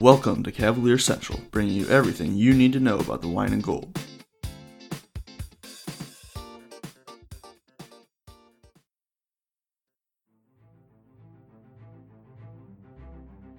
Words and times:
Welcome 0.00 0.42
to 0.42 0.50
Cavalier 0.50 0.98
Central, 0.98 1.40
bringing 1.52 1.76
you 1.76 1.86
everything 1.86 2.36
you 2.36 2.52
need 2.52 2.72
to 2.72 2.80
know 2.80 2.98
about 2.98 3.22
the 3.22 3.28
wine 3.28 3.52
and 3.52 3.62
gold. 3.62 3.96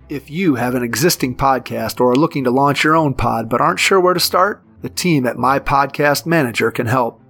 If 0.09 0.29
you 0.29 0.55
have 0.55 0.75
an 0.75 0.83
existing 0.83 1.37
podcast 1.37 2.01
or 2.01 2.11
are 2.11 2.15
looking 2.15 2.43
to 2.43 2.51
launch 2.51 2.83
your 2.83 2.97
own 2.97 3.13
pod 3.13 3.49
but 3.49 3.61
aren't 3.61 3.79
sure 3.79 4.01
where 4.01 4.13
to 4.13 4.19
start, 4.19 4.61
the 4.81 4.89
team 4.89 5.25
at 5.25 5.37
My 5.37 5.57
Podcast 5.57 6.25
Manager 6.25 6.69
can 6.69 6.87
help. 6.87 7.21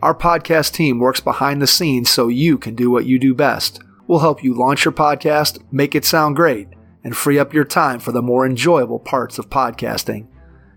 Our 0.00 0.14
podcast 0.14 0.74
team 0.74 1.00
works 1.00 1.20
behind 1.20 1.60
the 1.60 1.66
scenes 1.66 2.08
so 2.08 2.28
you 2.28 2.56
can 2.56 2.76
do 2.76 2.88
what 2.88 3.04
you 3.04 3.18
do 3.18 3.34
best. 3.34 3.80
We'll 4.06 4.20
help 4.20 4.44
you 4.44 4.54
launch 4.54 4.84
your 4.84 4.92
podcast, 4.92 5.60
make 5.72 5.96
it 5.96 6.04
sound 6.04 6.36
great, 6.36 6.68
and 7.08 7.16
free 7.16 7.38
up 7.38 7.54
your 7.54 7.64
time 7.64 7.98
for 7.98 8.12
the 8.12 8.20
more 8.20 8.44
enjoyable 8.44 8.98
parts 8.98 9.38
of 9.38 9.48
podcasting. 9.48 10.26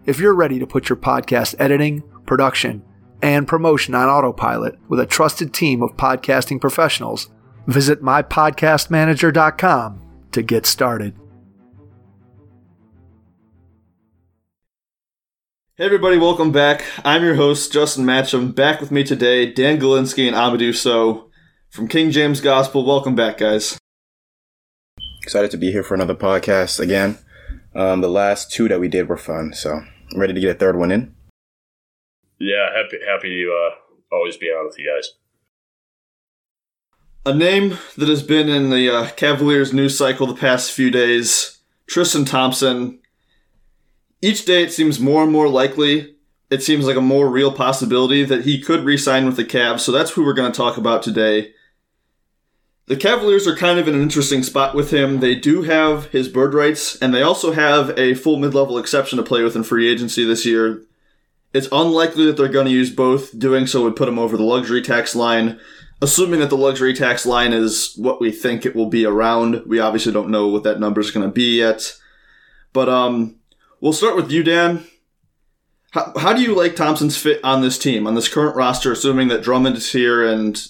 If 0.05 0.17
you're 0.17 0.33
ready 0.33 0.59
to 0.59 0.65
put 0.65 0.87
your 0.87 0.95
podcast 0.95 1.55
editing, 1.59 2.03
production, 2.25 2.83
and 3.21 3.45
promotion 3.45 3.93
on 3.95 4.07
autopilot 4.07 4.79
with 4.87 5.01
a 5.01 5.05
trusted 5.05 5.53
team 5.53 5.83
of 5.83 5.97
podcasting 5.97 6.61
professionals, 6.61 7.29
visit 7.67 8.01
mypodcastmanager.com 8.01 10.01
to 10.31 10.41
get 10.41 10.65
started. 10.65 11.17
Hey 15.75 15.83
everybody, 15.83 16.17
welcome 16.17 16.53
back. 16.53 16.85
I'm 17.03 17.25
your 17.25 17.35
host, 17.35 17.73
Justin 17.73 18.05
Matcham. 18.05 18.55
Back 18.55 18.79
with 18.79 18.91
me 18.91 19.03
today, 19.03 19.51
Dan 19.51 19.81
Galinsky 19.81 20.27
and 20.27 20.35
Amadou 20.37 20.73
So 20.73 21.29
from 21.69 21.89
King 21.89 22.09
James 22.09 22.39
Gospel. 22.39 22.85
Welcome 22.85 23.15
back, 23.15 23.37
guys. 23.37 23.77
Excited 25.31 25.51
to 25.51 25.57
be 25.57 25.71
here 25.71 25.81
for 25.81 25.93
another 25.93 26.13
podcast 26.13 26.77
again. 26.77 27.17
Um, 27.73 28.01
the 28.01 28.09
last 28.09 28.51
two 28.51 28.67
that 28.67 28.81
we 28.81 28.89
did 28.89 29.07
were 29.07 29.15
fun, 29.15 29.53
so 29.53 29.75
I'm 29.75 30.19
ready 30.19 30.33
to 30.33 30.41
get 30.41 30.57
a 30.57 30.59
third 30.59 30.75
one 30.75 30.91
in. 30.91 31.15
Yeah, 32.37 32.67
happy 32.75 32.97
happy 33.07 33.29
to 33.29 33.69
uh, 33.71 33.75
always 34.13 34.35
be 34.35 34.47
on 34.47 34.67
with 34.67 34.77
you 34.77 34.93
guys. 34.93 35.13
A 37.25 37.33
name 37.33 37.77
that 37.95 38.09
has 38.09 38.21
been 38.21 38.49
in 38.49 38.71
the 38.71 38.93
uh, 38.93 39.09
Cavaliers 39.11 39.71
news 39.71 39.97
cycle 39.97 40.27
the 40.27 40.35
past 40.35 40.73
few 40.73 40.91
days, 40.91 41.59
Tristan 41.87 42.25
Thompson, 42.25 42.99
each 44.21 44.43
day 44.43 44.63
it 44.63 44.73
seems 44.73 44.99
more 44.99 45.23
and 45.23 45.31
more 45.31 45.47
likely. 45.47 46.17
It 46.49 46.61
seems 46.61 46.85
like 46.85 46.97
a 46.97 47.01
more 47.01 47.29
real 47.29 47.53
possibility 47.53 48.25
that 48.25 48.43
he 48.43 48.59
could 48.59 48.83
re-sign 48.83 49.25
with 49.25 49.37
the 49.37 49.45
Cavs. 49.45 49.79
So 49.79 49.93
that's 49.93 50.11
who 50.11 50.25
we're 50.25 50.33
going 50.33 50.51
to 50.51 50.57
talk 50.57 50.75
about 50.75 51.01
today. 51.01 51.53
The 52.91 52.97
Cavaliers 52.97 53.47
are 53.47 53.55
kind 53.55 53.79
of 53.79 53.87
in 53.87 53.95
an 53.95 54.01
interesting 54.01 54.43
spot 54.43 54.75
with 54.75 54.91
him. 54.91 55.21
They 55.21 55.33
do 55.33 55.61
have 55.61 56.07
his 56.07 56.27
bird 56.27 56.53
rights, 56.53 56.97
and 57.01 57.13
they 57.13 57.21
also 57.21 57.53
have 57.53 57.97
a 57.97 58.15
full 58.15 58.37
mid-level 58.37 58.77
exception 58.77 59.15
to 59.15 59.23
play 59.23 59.43
with 59.43 59.55
in 59.55 59.63
free 59.63 59.89
agency 59.89 60.25
this 60.25 60.45
year. 60.45 60.83
It's 61.53 61.69
unlikely 61.71 62.25
that 62.25 62.35
they're 62.35 62.49
going 62.49 62.65
to 62.65 62.71
use 62.73 62.89
both. 62.89 63.39
Doing 63.39 63.65
so 63.65 63.83
would 63.83 63.95
put 63.95 64.09
him 64.09 64.19
over 64.19 64.35
the 64.35 64.43
luxury 64.43 64.81
tax 64.81 65.15
line. 65.15 65.57
Assuming 66.01 66.41
that 66.41 66.49
the 66.49 66.57
luxury 66.57 66.93
tax 66.93 67.25
line 67.25 67.53
is 67.53 67.93
what 67.95 68.19
we 68.19 68.29
think 68.29 68.65
it 68.65 68.75
will 68.75 68.89
be 68.89 69.05
around, 69.05 69.63
we 69.65 69.79
obviously 69.79 70.11
don't 70.11 70.29
know 70.29 70.49
what 70.49 70.63
that 70.63 70.81
number 70.81 70.99
is 70.99 71.11
going 71.11 71.25
to 71.25 71.31
be 71.33 71.59
yet. 71.59 71.97
But 72.73 72.89
um, 72.89 73.39
We'll 73.81 73.93
start 73.93 74.15
with 74.15 74.29
you, 74.29 74.43
Dan. 74.43 74.85
How, 75.89 76.13
how 76.15 76.33
do 76.33 76.41
you 76.41 76.53
like 76.53 76.75
Thompson's 76.75 77.17
fit 77.17 77.43
on 77.43 77.61
this 77.61 77.79
team, 77.79 78.05
on 78.05 78.13
this 78.13 78.27
current 78.27 78.55
roster, 78.55 78.91
assuming 78.91 79.27
that 79.29 79.41
Drummond 79.41 79.75
is 79.75 79.91
here 79.91 80.23
and 80.23 80.61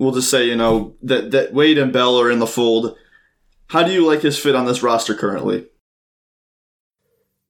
we'll 0.00 0.12
just 0.12 0.30
say, 0.30 0.46
you 0.46 0.56
know, 0.56 0.96
that, 1.02 1.30
that 1.30 1.52
Wade 1.52 1.78
and 1.78 1.92
Bell 1.92 2.18
are 2.18 2.30
in 2.30 2.38
the 2.38 2.46
fold. 2.46 2.96
How 3.68 3.84
do 3.84 3.92
you 3.92 4.04
like 4.04 4.22
his 4.22 4.38
fit 4.38 4.56
on 4.56 4.64
this 4.64 4.82
roster 4.82 5.14
currently? 5.14 5.66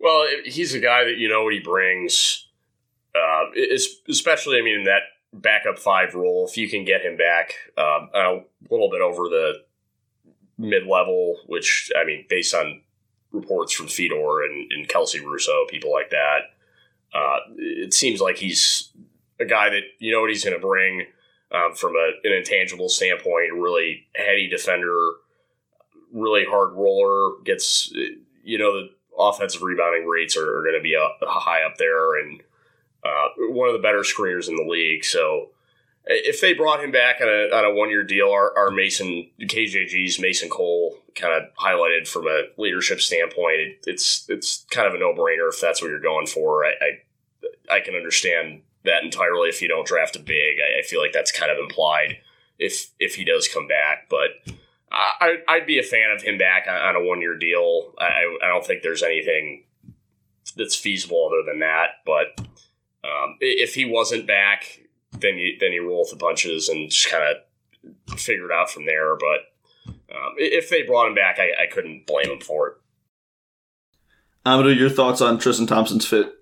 Well, 0.00 0.26
he's 0.44 0.74
a 0.74 0.80
guy 0.80 1.04
that 1.04 1.16
you 1.16 1.28
know 1.28 1.44
what 1.44 1.54
he 1.54 1.60
brings, 1.60 2.48
uh, 3.14 3.44
especially, 4.08 4.58
I 4.58 4.62
mean, 4.62 4.80
in 4.80 4.84
that 4.84 5.02
backup 5.32 5.78
five 5.78 6.14
role. 6.14 6.46
If 6.50 6.56
you 6.56 6.68
can 6.68 6.84
get 6.84 7.02
him 7.02 7.16
back 7.16 7.54
um, 7.78 8.10
a 8.12 8.40
little 8.68 8.90
bit 8.90 9.00
over 9.00 9.28
the 9.28 9.62
mid 10.58 10.86
level, 10.86 11.36
which, 11.46 11.90
I 11.96 12.04
mean, 12.04 12.26
based 12.28 12.54
on 12.54 12.82
reports 13.30 13.72
from 13.72 13.86
Fedor 13.86 14.42
and, 14.42 14.72
and 14.72 14.88
Kelsey 14.88 15.20
Russo, 15.20 15.66
people 15.70 15.92
like 15.92 16.10
that. 16.10 16.38
Uh, 17.14 17.38
it 17.56 17.94
seems 17.94 18.20
like 18.20 18.38
he's 18.38 18.90
a 19.38 19.44
guy 19.44 19.70
that 19.70 19.82
you 19.98 20.12
know 20.12 20.20
what 20.20 20.30
he's 20.30 20.44
going 20.44 20.56
to 20.56 20.60
bring 20.60 21.06
um, 21.52 21.74
from 21.74 21.94
a, 21.94 22.12
an 22.24 22.32
intangible 22.32 22.88
standpoint. 22.88 23.54
Really 23.54 24.06
heady 24.14 24.48
defender, 24.48 24.96
really 26.12 26.44
hard 26.48 26.72
roller. 26.72 27.40
Gets 27.44 27.92
you 28.42 28.58
know 28.58 28.72
the 28.72 28.90
offensive 29.18 29.62
rebounding 29.62 30.06
rates 30.06 30.36
are, 30.36 30.58
are 30.58 30.62
going 30.62 30.76
to 30.76 30.82
be 30.82 30.96
up, 30.96 31.18
high 31.22 31.62
up 31.62 31.76
there, 31.76 32.18
and 32.18 32.40
uh, 33.04 33.28
one 33.50 33.68
of 33.68 33.74
the 33.74 33.82
better 33.82 34.00
screeners 34.00 34.48
in 34.48 34.56
the 34.56 34.70
league. 34.70 35.04
So 35.04 35.50
if 36.06 36.40
they 36.40 36.54
brought 36.54 36.82
him 36.82 36.90
back 36.90 37.20
on 37.20 37.28
a, 37.28 37.54
on 37.54 37.64
a 37.64 37.74
one 37.74 37.90
year 37.90 38.04
deal, 38.04 38.30
our, 38.30 38.56
our 38.56 38.70
Mason 38.70 39.30
KJG's 39.40 40.18
Mason 40.18 40.48
Cole 40.48 40.96
kind 41.14 41.34
of 41.34 41.54
highlighted 41.54 42.08
from 42.08 42.26
a 42.26 42.44
leadership 42.56 43.00
standpoint. 43.00 43.60
It, 43.60 43.78
it's 43.86 44.26
it's 44.28 44.64
kind 44.70 44.88
of 44.88 44.94
a 44.94 44.98
no 44.98 45.12
brainer 45.12 45.48
if 45.48 45.60
that's 45.60 45.82
what 45.82 45.88
you're 45.88 46.00
going 46.00 46.26
for. 46.26 46.64
I, 46.64 46.72
I, 46.80 47.76
I 47.76 47.80
can 47.80 47.94
understand 47.94 48.62
that 48.84 49.04
entirely 49.04 49.48
if 49.48 49.60
you 49.60 49.68
don't 49.68 49.86
draft 49.86 50.16
a 50.16 50.20
big. 50.20 50.58
I, 50.58 50.80
I, 50.80 50.82
feel 50.82 51.00
like 51.00 51.12
that's 51.12 51.32
kind 51.32 51.52
of 51.52 51.58
implied 51.58 52.18
if 52.58 52.90
if 52.98 53.14
he 53.14 53.24
does 53.24 53.48
come 53.48 53.66
back, 53.66 54.08
but. 54.08 54.30
I, 54.92 55.36
I'd 55.46 55.68
be 55.68 55.78
a 55.78 55.84
fan 55.84 56.10
of 56.10 56.20
him 56.20 56.36
back 56.36 56.66
on, 56.68 56.74
on 56.74 56.96
a 56.96 57.04
one 57.06 57.20
year 57.20 57.38
deal. 57.38 57.94
I, 57.96 58.36
I 58.42 58.48
don't 58.48 58.66
think 58.66 58.82
there's 58.82 59.04
anything 59.04 59.62
that's 60.56 60.76
feasible 60.76 61.30
other 61.30 61.48
than 61.48 61.60
that. 61.60 61.90
But 62.04 62.40
um, 63.04 63.36
if 63.40 63.74
he 63.74 63.84
wasn't 63.84 64.26
back, 64.26 64.80
then 65.12 65.38
you 65.38 65.56
then 65.58 65.72
you 65.72 65.86
roll 65.86 66.00
with 66.00 66.10
the 66.10 66.16
punches 66.16 66.68
and 66.68 66.90
just 66.90 67.08
kind 67.10 67.24
of 67.24 68.18
figure 68.18 68.50
it 68.50 68.52
out 68.52 68.70
from 68.70 68.86
there. 68.86 69.16
But 69.16 69.94
um, 70.14 70.34
if 70.36 70.68
they 70.70 70.82
brought 70.82 71.08
him 71.08 71.14
back, 71.14 71.38
I, 71.38 71.62
I 71.62 71.66
couldn't 71.72 72.06
blame 72.06 72.30
him 72.30 72.40
for 72.40 72.68
it. 72.68 72.74
Amadou, 74.46 74.76
your 74.76 74.90
thoughts 74.90 75.20
on 75.20 75.38
Tristan 75.38 75.66
Thompson's 75.66 76.06
fit? 76.06 76.32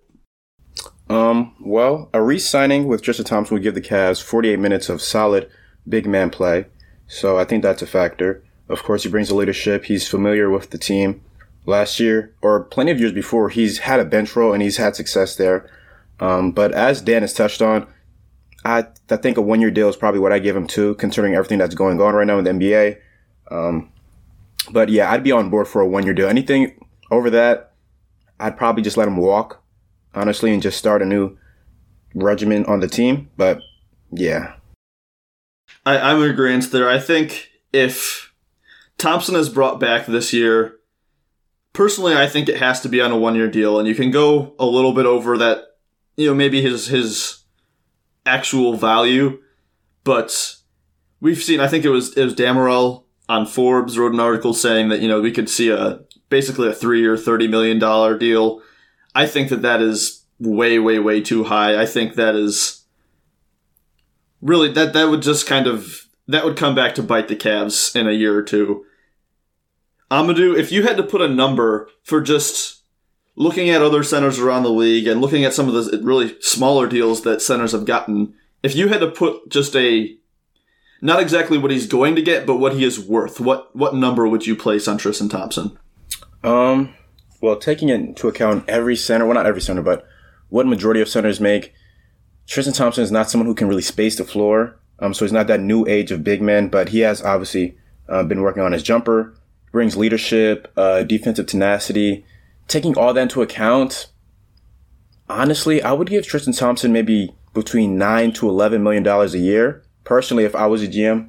Um, 1.10 1.54
well, 1.68 2.08
a 2.12 2.22
re-signing 2.22 2.88
with 2.88 3.02
Tristan 3.02 3.26
Thompson 3.26 3.54
would 3.54 3.62
give 3.62 3.74
the 3.74 3.80
Cavs 3.80 4.22
48 4.22 4.58
minutes 4.58 4.88
of 4.88 5.02
solid 5.02 5.50
big 5.88 6.06
man 6.06 6.30
play. 6.30 6.66
So 7.06 7.38
I 7.38 7.44
think 7.44 7.62
that's 7.62 7.82
a 7.82 7.86
factor. 7.86 8.42
Of 8.68 8.82
course, 8.82 9.02
he 9.02 9.08
brings 9.08 9.28
the 9.28 9.34
leadership. 9.34 9.84
He's 9.84 10.08
familiar 10.08 10.50
with 10.50 10.70
the 10.70 10.78
team. 10.78 11.22
Last 11.66 12.00
year, 12.00 12.34
or 12.40 12.64
plenty 12.64 12.90
of 12.90 13.00
years 13.00 13.12
before, 13.12 13.50
he's 13.50 13.78
had 13.78 14.00
a 14.00 14.04
bench 14.04 14.34
role 14.34 14.52
and 14.52 14.62
he's 14.62 14.78
had 14.78 14.96
success 14.96 15.36
there. 15.36 15.70
Um, 16.20 16.52
but 16.52 16.72
as 16.72 17.02
Dan 17.02 17.22
has 17.22 17.34
touched 17.34 17.60
on, 17.60 17.86
I, 18.64 18.86
I 19.10 19.16
think 19.16 19.36
a 19.36 19.42
one 19.42 19.60
year 19.60 19.70
deal 19.70 19.88
is 19.88 19.96
probably 19.96 20.20
what 20.20 20.32
I 20.32 20.38
give 20.38 20.56
him 20.56 20.66
too, 20.66 20.94
considering 20.94 21.34
everything 21.34 21.58
that's 21.58 21.74
going 21.74 22.00
on 22.00 22.14
right 22.14 22.26
now 22.26 22.38
in 22.38 22.44
the 22.44 22.50
NBA. 22.50 22.98
Um, 23.50 23.92
but 24.70 24.88
yeah, 24.88 25.10
I'd 25.10 25.22
be 25.22 25.32
on 25.32 25.50
board 25.50 25.68
for 25.68 25.80
a 25.82 25.86
one 25.86 26.04
year 26.04 26.14
deal. 26.14 26.28
Anything 26.28 26.86
over 27.10 27.30
that, 27.30 27.72
I'd 28.40 28.56
probably 28.56 28.82
just 28.82 28.96
let 28.96 29.08
him 29.08 29.16
walk, 29.16 29.62
honestly, 30.14 30.52
and 30.52 30.62
just 30.62 30.78
start 30.78 31.02
a 31.02 31.06
new 31.06 31.36
regimen 32.14 32.64
on 32.66 32.80
the 32.80 32.88
team. 32.88 33.30
But 33.36 33.60
yeah. 34.10 34.54
I, 35.84 35.98
I'm 35.98 36.22
in 36.22 36.30
agreement 36.30 36.70
there. 36.70 36.88
I 36.88 36.98
think 36.98 37.50
if 37.72 38.32
Thompson 38.96 39.36
is 39.36 39.48
brought 39.48 39.80
back 39.80 40.06
this 40.06 40.32
year, 40.32 40.76
personally, 41.72 42.16
I 42.16 42.26
think 42.26 42.48
it 42.48 42.58
has 42.58 42.80
to 42.82 42.88
be 42.88 43.00
on 43.00 43.12
a 43.12 43.16
one 43.16 43.34
year 43.34 43.50
deal, 43.50 43.78
and 43.78 43.88
you 43.88 43.94
can 43.94 44.10
go 44.10 44.54
a 44.58 44.66
little 44.66 44.92
bit 44.92 45.06
over 45.06 45.38
that, 45.38 45.64
you 46.16 46.26
know, 46.26 46.34
maybe 46.34 46.60
his, 46.60 46.86
his 46.88 47.44
actual 48.26 48.76
value, 48.76 49.41
but 50.04 50.56
we've 51.20 51.42
seen, 51.42 51.60
I 51.60 51.68
think 51.68 51.84
it 51.84 51.91
was, 51.91 52.16
it 52.16 52.24
was 52.24 52.34
Dammarell 52.34 53.04
on 53.28 53.47
Forbes 53.47 53.98
wrote 53.98 54.12
an 54.12 54.21
article 54.21 54.54
saying 54.54 54.88
that 54.88 55.00
you 55.00 55.09
know 55.09 55.21
we 55.21 55.33
could 55.33 55.48
see 55.48 55.71
a 55.71 56.00
basically 56.28 56.68
a 56.68 56.72
three 56.72 57.04
or 57.04 57.16
thirty 57.16 57.47
million 57.47 57.78
dollar 57.78 58.16
deal. 58.16 58.62
I 59.15 59.27
think 59.27 59.50
that 59.50 59.62
that 59.62 59.83
is 59.83 60.17
way, 60.40 60.78
way, 60.78 60.98
way 60.98 61.20
too 61.20 61.44
high. 61.44 61.80
I 61.80 61.86
think 61.86 62.14
that 62.14 62.34
is 62.34 62.84
really 64.40 64.72
that 64.72 64.92
that 64.92 65.08
would 65.08 65.22
just 65.22 65.46
kind 65.46 65.66
of 65.66 66.06
that 66.26 66.44
would 66.44 66.56
come 66.56 66.74
back 66.74 66.94
to 66.94 67.02
bite 67.02 67.28
the 67.28 67.36
Cavs 67.36 67.96
in 67.96 68.06
a 68.06 68.12
year 68.12 68.36
or 68.36 68.42
two. 68.42 68.84
Amadou, 70.10 70.56
if 70.56 70.72
you 70.72 70.82
had 70.82 70.96
to 70.96 71.02
put 71.02 71.20
a 71.20 71.28
number 71.28 71.90
for 72.02 72.20
just 72.20 72.82
looking 73.36 73.68
at 73.68 73.82
other 73.82 74.02
centers 74.02 74.38
around 74.38 74.62
the 74.62 74.70
league 74.70 75.06
and 75.06 75.20
looking 75.20 75.44
at 75.44 75.54
some 75.54 75.68
of 75.68 75.74
the 75.74 76.00
really 76.02 76.36
smaller 76.40 76.86
deals 76.88 77.22
that 77.22 77.42
centers 77.42 77.72
have 77.72 77.84
gotten, 77.84 78.34
if 78.62 78.74
you 78.74 78.88
had 78.88 79.00
to 79.00 79.10
put 79.10 79.48
just 79.48 79.76
a 79.76 80.16
not 81.00 81.20
exactly 81.20 81.58
what 81.58 81.70
he's 81.70 81.86
going 81.86 82.16
to 82.16 82.22
get, 82.22 82.46
but 82.46 82.56
what 82.56 82.74
he 82.74 82.84
is 82.84 82.98
worth. 82.98 83.40
What 83.40 83.74
what 83.74 83.94
number 83.94 84.26
would 84.26 84.46
you 84.46 84.56
place 84.56 84.88
on 84.88 84.98
Tristan 84.98 85.28
Thompson? 85.28 85.78
Um, 86.42 86.94
well, 87.40 87.56
taking 87.56 87.88
into 87.88 88.28
account 88.28 88.68
every 88.68 88.96
center, 88.96 89.26
well, 89.26 89.34
not 89.34 89.46
every 89.46 89.60
center, 89.60 89.82
but 89.82 90.06
what 90.48 90.66
majority 90.66 91.00
of 91.00 91.09
centers 91.09 91.41
make, 91.41 91.72
Tristan 92.47 92.74
Thompson 92.74 93.04
is 93.04 93.12
not 93.12 93.30
someone 93.30 93.47
who 93.47 93.54
can 93.54 93.68
really 93.68 93.83
space 93.83 94.16
the 94.16 94.24
floor. 94.24 94.78
Um, 95.00 95.15
so 95.15 95.24
he's 95.24 95.33
not 95.33 95.47
that 95.47 95.60
new 95.60 95.86
age 95.86 96.10
of 96.10 96.24
big 96.24 96.42
men, 96.42 96.68
but 96.68 96.89
he 96.89 97.00
has 97.00 97.22
obviously 97.22 97.77
uh, 98.09 98.24
been 98.24 98.41
working 98.41 98.62
on 98.62 98.72
his 98.72 98.83
jumper, 98.83 99.34
brings 99.71 99.97
leadership, 99.97 100.72
uh, 100.77 101.03
defensive 101.03 101.47
tenacity. 101.47 102.24
Taking 102.66 102.97
all 102.97 103.15
that 103.15 103.21
into 103.21 103.42
account, 103.42 104.09
honestly, 105.28 105.83
I 105.83 105.92
would 105.92 106.09
give 106.09 106.27
Tristan 106.27 106.53
Thompson 106.53 106.92
maybe 106.92 107.34
between 107.54 107.98
nine 107.98 108.33
to 108.34 108.48
eleven 108.48 108.83
million 108.83 109.03
dollars 109.03 109.34
a 109.34 109.39
year. 109.39 109.84
Personally, 110.04 110.45
if 110.45 110.54
I 110.54 110.66
was 110.66 110.83
a 110.83 110.89
GM, 110.89 111.28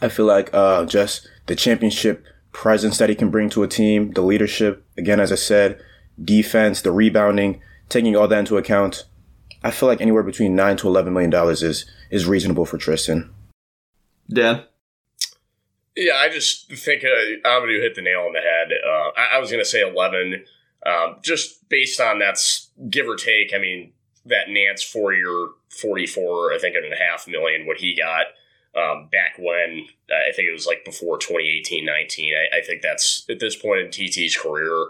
I 0.00 0.08
feel 0.08 0.26
like 0.26 0.52
uh, 0.52 0.84
just 0.86 1.28
the 1.46 1.54
championship 1.54 2.24
presence 2.52 2.98
that 2.98 3.08
he 3.08 3.14
can 3.14 3.30
bring 3.30 3.50
to 3.50 3.62
a 3.62 3.68
team, 3.68 4.12
the 4.12 4.22
leadership, 4.22 4.84
again, 4.96 5.20
as 5.20 5.32
I 5.32 5.34
said, 5.34 5.80
defense, 6.22 6.82
the 6.82 6.92
rebounding, 6.92 7.60
taking 7.88 8.16
all 8.16 8.28
that 8.28 8.38
into 8.38 8.56
account, 8.56 9.04
I 9.62 9.70
feel 9.70 9.88
like 9.88 10.00
anywhere 10.00 10.22
between 10.22 10.54
nine 10.54 10.76
to 10.78 10.88
eleven 10.88 11.12
million 11.12 11.30
dollars 11.30 11.62
is 11.62 11.86
is 12.10 12.26
reasonable 12.26 12.66
for 12.66 12.78
Tristan. 12.78 13.32
Dan. 14.32 14.64
Yeah, 15.96 16.14
I 16.16 16.28
just 16.28 16.72
think 16.72 17.04
uh, 17.04 17.48
Amadou 17.48 17.80
hit 17.80 17.94
the 17.94 18.02
nail 18.02 18.20
on 18.20 18.32
the 18.32 18.40
head. 18.40 18.72
Uh, 18.84 19.10
I, 19.16 19.36
I, 19.36 19.38
was 19.38 19.52
going 19.52 19.62
to 19.62 19.68
say 19.68 19.80
11, 19.80 20.44
um, 20.84 21.16
just 21.22 21.68
based 21.68 22.00
on 22.00 22.18
that's 22.18 22.70
give 22.90 23.06
or 23.06 23.14
take. 23.14 23.54
I 23.54 23.58
mean, 23.58 23.92
that 24.26 24.48
Nance 24.48 24.82
four 24.82 25.12
year, 25.12 25.50
44, 25.68 26.52
I 26.52 26.58
think, 26.58 26.74
and 26.74 26.92
a 26.92 26.96
half 26.96 27.28
million, 27.28 27.64
what 27.64 27.76
he 27.76 27.96
got 27.96 28.26
um, 28.76 29.08
back 29.10 29.36
when 29.38 29.86
I 30.10 30.32
think 30.32 30.48
it 30.48 30.52
was 30.52 30.66
like 30.66 30.84
before 30.84 31.16
2018 31.18 31.84
19. 31.84 32.34
I, 32.34 32.58
I, 32.58 32.60
think 32.62 32.82
that's 32.82 33.24
at 33.30 33.38
this 33.38 33.54
point 33.54 33.80
in 33.80 33.90
TT's 33.90 34.36
career. 34.36 34.88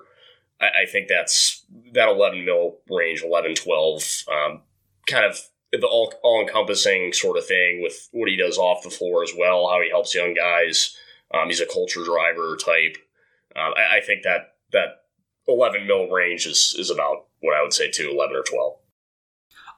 I, 0.64 0.82
I 0.82 0.87
think 0.87 1.08
that's 1.08 1.64
that 1.93 2.08
11 2.08 2.44
mil 2.44 2.78
range, 2.90 3.22
11, 3.22 3.55
12, 3.55 4.25
um, 4.31 4.62
kind 5.06 5.25
of 5.25 5.40
the 5.72 5.87
all, 5.87 6.12
all 6.22 6.40
encompassing 6.40 7.12
sort 7.12 7.37
of 7.37 7.46
thing 7.46 7.82
with 7.82 8.08
what 8.12 8.28
he 8.28 8.37
does 8.37 8.58
off 8.58 8.82
the 8.82 8.90
floor 8.90 9.22
as 9.22 9.32
well, 9.37 9.69
how 9.69 9.81
he 9.81 9.90
helps 9.90 10.14
young 10.14 10.34
guys. 10.34 10.96
Um, 11.32 11.49
he's 11.49 11.61
a 11.61 11.66
culture 11.66 12.05
driver 12.05 12.56
type. 12.56 12.96
Um, 13.56 13.72
I, 13.76 13.99
I, 13.99 14.00
think 14.00 14.22
that 14.22 14.55
that 14.72 15.05
11 15.49 15.87
mil 15.87 16.08
range 16.08 16.46
is, 16.46 16.75
is 16.78 16.90
about 16.90 17.26
what 17.40 17.56
I 17.56 17.62
would 17.62 17.72
say 17.72 17.90
to 17.90 18.10
11 18.10 18.37
or 18.37 18.43
12. 18.43 18.75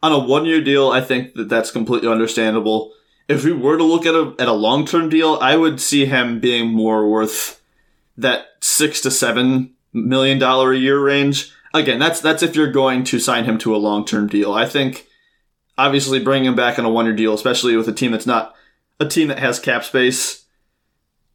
On 0.02 0.12
a 0.12 0.18
one 0.18 0.44
year 0.44 0.60
deal, 0.60 0.90
I 0.90 1.00
think 1.00 1.34
that 1.34 1.48
that's 1.48 1.70
completely 1.70 2.08
understandable. 2.08 2.92
If 3.28 3.44
we 3.44 3.52
were 3.52 3.76
to 3.76 3.84
look 3.84 4.06
at 4.06 4.14
a, 4.14 4.34
at 4.38 4.48
a 4.48 4.52
long 4.52 4.86
term 4.86 5.08
deal, 5.08 5.38
I 5.40 5.56
would 5.56 5.80
see 5.80 6.06
him 6.06 6.40
being 6.40 6.68
more 6.68 7.08
worth 7.08 7.60
that 8.16 8.46
six 8.60 9.00
to 9.02 9.10
seven 9.10 9.75
million 9.96 10.38
dollar 10.38 10.72
a 10.72 10.78
year 10.78 10.98
range. 11.00 11.52
Again, 11.74 11.98
that's 11.98 12.20
that's 12.20 12.42
if 12.42 12.54
you're 12.54 12.70
going 12.70 13.04
to 13.04 13.18
sign 13.18 13.44
him 13.44 13.58
to 13.58 13.74
a 13.74 13.78
long 13.78 14.04
term 14.04 14.28
deal. 14.28 14.52
I 14.52 14.66
think 14.66 15.06
obviously 15.78 16.18
bringing 16.20 16.48
him 16.48 16.56
back 16.56 16.78
on 16.78 16.84
a 16.84 16.90
one 16.90 17.06
year 17.06 17.16
deal, 17.16 17.34
especially 17.34 17.76
with 17.76 17.88
a 17.88 17.92
team 17.92 18.12
that's 18.12 18.26
not 18.26 18.54
a 19.00 19.06
team 19.06 19.28
that 19.28 19.38
has 19.38 19.58
cap 19.58 19.84
space, 19.84 20.44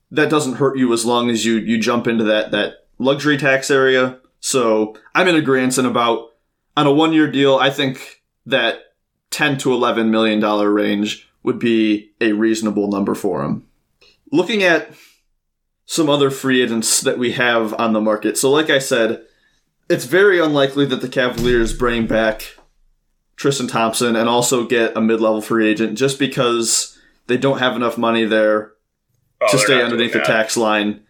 that 0.10 0.30
doesn't 0.30 0.56
hurt 0.56 0.78
you 0.78 0.92
as 0.94 1.06
long 1.06 1.30
as 1.30 1.46
you 1.46 1.58
you 1.58 1.80
jump 1.80 2.08
into 2.08 2.24
that 2.24 2.52
that 2.52 2.86
luxury 2.98 3.38
tax 3.38 3.70
area. 3.70 4.20
So 4.40 4.96
I'm 5.14 5.28
in 5.28 5.36
agreement 5.36 5.78
about 5.78 6.32
on 6.76 6.88
a 6.88 6.94
one 6.94 7.14
year 7.14 7.30
deal. 7.30 7.58
I 7.58 7.70
think 7.70 8.22
that 8.46 8.94
ten 9.30 9.58
to 9.60 9.74
eleven 9.74 10.12
million 10.12 10.40
dollar 10.40 10.72
range 10.72 11.30
would 11.44 11.60
be 11.60 12.12
a 12.22 12.34
reasonable 12.34 12.90
number 12.90 13.16
for 13.16 13.44
him. 13.44 13.68
Looking 14.32 14.64
at 14.64 14.92
some 15.92 16.10
other 16.10 16.32
free 16.32 16.62
agents 16.62 17.02
that 17.02 17.18
we 17.18 17.34
have 17.34 17.74
on 17.74 17.92
the 17.92 18.00
market. 18.00 18.38
So, 18.38 18.50
like 18.50 18.70
I 18.70 18.80
said, 18.80 19.26
it's 19.90 20.06
very 20.06 20.40
unlikely 20.40 20.86
that 20.86 21.02
the 21.02 21.10
Cavaliers 21.10 21.74
bring 21.74 22.08
back 22.08 22.56
Tristan 23.36 23.68
Thompson 23.68 24.16
and 24.16 24.30
also 24.30 24.66
get 24.66 24.96
a 24.96 25.02
mid 25.02 25.20
level 25.20 25.42
free 25.42 25.68
agent 25.68 25.98
just 25.98 26.18
because 26.18 26.98
they 27.28 27.36
don't 27.36 27.60
have 27.60 27.76
enough 27.76 27.98
money 27.98 28.24
there 28.24 28.72
oh, 29.42 29.52
to 29.52 29.58
stay 29.58 29.84
underneath 29.84 30.14
the 30.14 30.22
tax 30.22 30.56
line. 30.56 31.02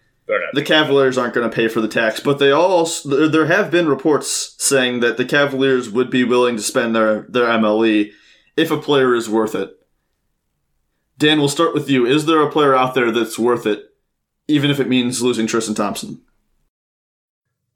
The 0.53 0.63
Cavaliers 0.63 1.15
aren't 1.15 1.35
going 1.35 1.47
to 1.47 1.55
pay 1.55 1.67
for 1.67 1.79
the 1.79 1.87
tax, 1.87 2.19
but 2.19 2.39
they 2.39 2.49
also 2.49 3.27
there 3.27 3.45
have 3.45 3.69
been 3.69 3.87
reports 3.87 4.55
saying 4.57 5.01
that 5.01 5.15
the 5.15 5.25
Cavaliers 5.25 5.91
would 5.91 6.09
be 6.09 6.23
willing 6.23 6.55
to 6.55 6.63
spend 6.63 6.95
their 6.95 7.27
their 7.29 7.45
MLE 7.45 8.13
if 8.57 8.71
a 8.71 8.81
player 8.81 9.13
is 9.13 9.29
worth 9.29 9.53
it. 9.53 9.77
Dan, 11.19 11.37
we'll 11.37 11.49
start 11.49 11.75
with 11.75 11.87
you. 11.87 12.07
Is 12.07 12.25
there 12.25 12.41
a 12.41 12.51
player 12.51 12.73
out 12.73 12.95
there 12.95 13.11
that's 13.11 13.37
worth 13.37 13.67
it, 13.67 13.90
even 14.51 14.69
if 14.69 14.79
it 14.79 14.87
means 14.87 15.21
losing 15.21 15.47
Tristan 15.47 15.75
Thompson? 15.75 16.21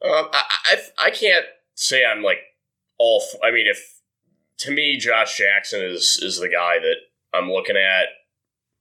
Um, 0.04 0.30
I, 0.32 0.44
I, 0.66 0.78
I 1.08 1.10
can't 1.10 1.46
say 1.74 2.04
I'm 2.06 2.22
like 2.22 2.40
all. 2.98 3.24
F- 3.24 3.40
I 3.44 3.52
mean, 3.52 3.66
if 3.68 4.02
to 4.60 4.72
me, 4.72 4.98
Josh 4.98 5.38
Jackson 5.38 5.82
is 5.82 6.20
is 6.22 6.40
the 6.40 6.50
guy 6.50 6.80
that 6.80 6.96
I'm 7.34 7.52
looking 7.52 7.78
at. 7.78 8.08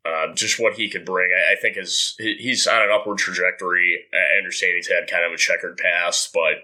Uh, 0.07 0.35
just 0.35 0.61
what 0.61 0.75
he 0.75 0.91
could 0.91 1.07
bring, 1.07 1.31
I, 1.33 1.55
I, 1.55 1.57
think 1.57 1.79
is 1.79 2.15
he's 2.19 2.67
on 2.67 2.83
an 2.83 2.91
upward 2.93 3.17
trajectory. 3.17 4.01
I 4.13 4.37
understand 4.37 4.75
he's 4.77 4.87
had 4.87 5.09
kind 5.09 5.25
of 5.25 5.33
a 5.33 5.39
checkered 5.39 5.79
past, 5.79 6.35
but 6.35 6.57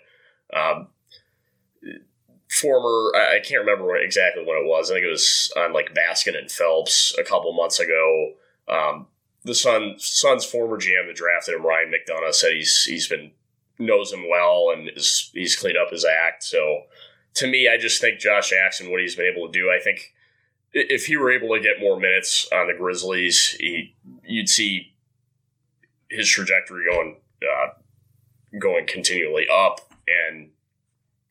um, 0.54 0.88
former 2.50 3.12
I 3.16 3.40
can't 3.42 3.64
remember 3.64 3.86
what, 3.86 4.02
exactly 4.02 4.44
what 4.44 4.60
it 4.60 4.66
was. 4.66 4.90
I 4.90 4.94
think 4.94 5.06
it 5.06 5.10
was 5.10 5.50
on 5.56 5.72
like 5.72 5.94
Baskin 5.94 6.36
and 6.36 6.50
Phelps 6.50 7.16
a 7.18 7.24
couple 7.24 7.52
months 7.54 7.80
ago. 7.80 8.32
Um, 8.68 9.06
the 9.44 9.54
Sun 9.54 9.94
Suns 9.98 10.44
former 10.44 10.76
GM 10.76 11.06
that 11.06 11.16
drafted 11.16 11.54
him, 11.54 11.64
Ryan 11.64 11.92
McDonough, 11.92 12.34
said 12.34 12.52
he's 12.52 12.84
he's 12.84 13.08
been 13.08 13.32
knows 13.78 14.12
him 14.12 14.28
well 14.28 14.70
and 14.72 14.90
is 14.94 15.30
he's 15.32 15.56
cleaned 15.56 15.78
up 15.78 15.90
his 15.90 16.04
act. 16.04 16.44
So 16.44 16.82
to 17.34 17.46
me, 17.46 17.68
I 17.68 17.78
just 17.78 18.00
think 18.00 18.20
Josh 18.20 18.50
Jackson, 18.50 18.90
what 18.90 19.00
he's 19.00 19.16
been 19.16 19.32
able 19.32 19.46
to 19.46 19.52
do, 19.52 19.70
I 19.70 19.82
think 19.82 20.12
if 20.72 21.06
he 21.06 21.16
were 21.16 21.32
able 21.32 21.54
to 21.54 21.60
get 21.60 21.80
more 21.80 21.98
minutes 21.98 22.48
on 22.52 22.66
the 22.66 22.74
Grizzlies, 22.74 23.56
he, 23.58 23.96
you'd 24.24 24.48
see 24.48 24.94
his 26.08 26.28
trajectory 26.28 26.84
going 26.90 27.16
uh, 27.42 27.68
going 28.58 28.86
continually 28.86 29.46
up 29.52 29.80
and 30.06 30.50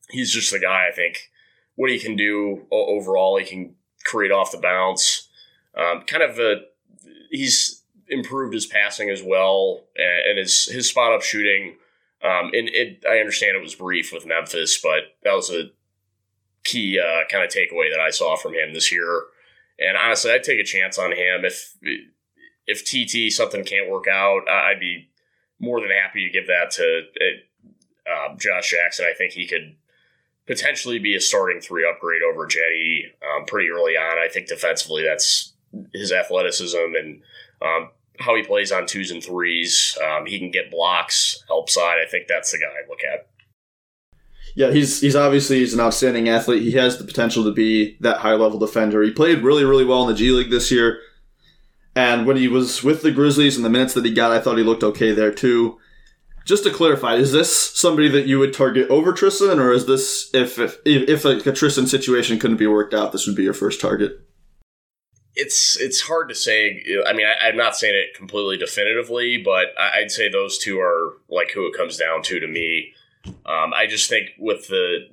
he's 0.08 0.32
just 0.32 0.50
the 0.50 0.58
guy. 0.58 0.88
I 0.88 0.94
think 0.94 1.30
what 1.76 1.90
he 1.90 1.98
can 1.98 2.16
do 2.16 2.66
overall, 2.70 3.38
he 3.38 3.44
can 3.44 3.74
create 4.04 4.32
off 4.32 4.52
the 4.52 4.58
bounce. 4.58 5.28
Um, 5.76 6.02
kind 6.02 6.22
of 6.22 6.38
a 6.38 6.62
he's 7.30 7.79
improved 8.10 8.52
his 8.52 8.66
passing 8.66 9.08
as 9.08 9.22
well, 9.22 9.84
and 9.96 10.38
his 10.38 10.66
his 10.66 10.88
spot 10.88 11.12
up 11.12 11.22
shooting. 11.22 11.76
Um, 12.22 12.50
and 12.52 12.68
it, 12.68 13.02
I 13.08 13.18
understand 13.18 13.56
it 13.56 13.62
was 13.62 13.74
brief 13.74 14.12
with 14.12 14.26
Memphis, 14.26 14.78
but 14.82 15.16
that 15.24 15.32
was 15.32 15.50
a 15.50 15.70
key 16.64 17.00
uh, 17.00 17.26
kind 17.30 17.42
of 17.42 17.50
takeaway 17.50 17.90
that 17.90 18.00
I 18.00 18.10
saw 18.10 18.36
from 18.36 18.52
him 18.52 18.74
this 18.74 18.92
year. 18.92 19.22
And 19.78 19.96
honestly, 19.96 20.30
I'd 20.30 20.42
take 20.42 20.60
a 20.60 20.64
chance 20.64 20.98
on 20.98 21.12
him 21.12 21.44
if 21.44 21.76
if 22.66 22.84
TT 22.84 23.32
something 23.32 23.64
can't 23.64 23.90
work 23.90 24.06
out. 24.06 24.48
I'd 24.48 24.80
be 24.80 25.08
more 25.58 25.80
than 25.80 25.90
happy 25.90 26.26
to 26.26 26.32
give 26.32 26.46
that 26.48 26.70
to 26.72 27.02
uh, 28.06 28.36
Josh 28.36 28.70
Jackson. 28.70 29.06
I 29.08 29.14
think 29.16 29.32
he 29.32 29.46
could 29.46 29.76
potentially 30.46 30.98
be 30.98 31.14
a 31.14 31.20
starting 31.20 31.60
three 31.60 31.88
upgrade 31.88 32.22
over 32.22 32.46
Cedi 32.46 33.04
um, 33.22 33.46
pretty 33.46 33.70
early 33.70 33.96
on. 33.96 34.18
I 34.18 34.28
think 34.28 34.48
defensively, 34.48 35.02
that's 35.02 35.54
his 35.94 36.12
athleticism 36.12 36.76
and 36.98 37.22
um, 37.62 37.90
how 38.20 38.36
he 38.36 38.42
plays 38.42 38.70
on 38.70 38.86
twos 38.86 39.10
and 39.10 39.22
threes. 39.22 39.96
Um, 40.04 40.26
he 40.26 40.38
can 40.38 40.50
get 40.50 40.70
blocks, 40.70 41.42
help 41.48 41.70
side. 41.70 41.98
I 42.04 42.08
think 42.08 42.28
that's 42.28 42.52
the 42.52 42.58
guy 42.58 42.66
I 42.66 42.88
look 42.88 43.00
at. 43.04 43.28
Yeah, 44.56 44.72
he's 44.72 45.00
he's 45.00 45.16
obviously 45.16 45.60
he's 45.60 45.74
an 45.74 45.80
outstanding 45.80 46.28
athlete. 46.28 46.62
He 46.62 46.72
has 46.72 46.98
the 46.98 47.04
potential 47.04 47.44
to 47.44 47.52
be 47.52 47.96
that 48.00 48.18
high 48.18 48.34
level 48.34 48.58
defender. 48.58 49.02
He 49.02 49.12
played 49.12 49.42
really 49.42 49.64
really 49.64 49.84
well 49.84 50.02
in 50.02 50.08
the 50.08 50.14
G 50.14 50.30
League 50.30 50.50
this 50.50 50.70
year, 50.72 50.98
and 51.94 52.26
when 52.26 52.36
he 52.36 52.48
was 52.48 52.82
with 52.82 53.02
the 53.02 53.12
Grizzlies 53.12 53.56
and 53.56 53.64
the 53.64 53.70
minutes 53.70 53.94
that 53.94 54.04
he 54.04 54.12
got, 54.12 54.32
I 54.32 54.40
thought 54.40 54.58
he 54.58 54.64
looked 54.64 54.82
okay 54.82 55.12
there 55.12 55.32
too 55.32 55.78
just 56.44 56.64
to 56.64 56.70
clarify, 56.70 57.14
is 57.14 57.32
this 57.32 57.54
somebody 57.78 58.08
that 58.08 58.26
you 58.26 58.38
would 58.38 58.52
target 58.52 58.90
over 58.90 59.12
Tristan, 59.12 59.60
or 59.60 59.72
is 59.72 59.86
this 59.86 60.30
if 60.34 60.58
if 60.58 60.78
if 60.84 61.24
like 61.24 61.46
a 61.46 61.52
Tristan 61.52 61.86
situation 61.86 62.38
couldn't 62.38 62.56
be 62.56 62.66
worked 62.66 62.94
out, 62.94 63.12
this 63.12 63.26
would 63.26 63.36
be 63.36 63.44
your 63.44 63.54
first 63.54 63.80
target? 63.80 64.20
It's 65.36 65.78
it's 65.80 66.00
hard 66.00 66.28
to 66.28 66.34
say. 66.34 66.84
I 67.06 67.12
mean, 67.12 67.26
I, 67.26 67.48
am 67.48 67.56
not 67.56 67.76
saying 67.76 67.94
it 67.94 68.16
completely 68.16 68.56
definitively, 68.56 69.38
but 69.38 69.68
I'd 69.78 70.10
say 70.10 70.28
those 70.28 70.58
two 70.58 70.80
are 70.80 71.18
like 71.28 71.52
who 71.52 71.66
it 71.66 71.76
comes 71.76 71.96
down 71.96 72.22
to 72.24 72.40
to 72.40 72.48
me. 72.48 72.92
Um, 73.26 73.72
I 73.74 73.86
just 73.88 74.08
think 74.08 74.30
with 74.38 74.66
the 74.68 75.08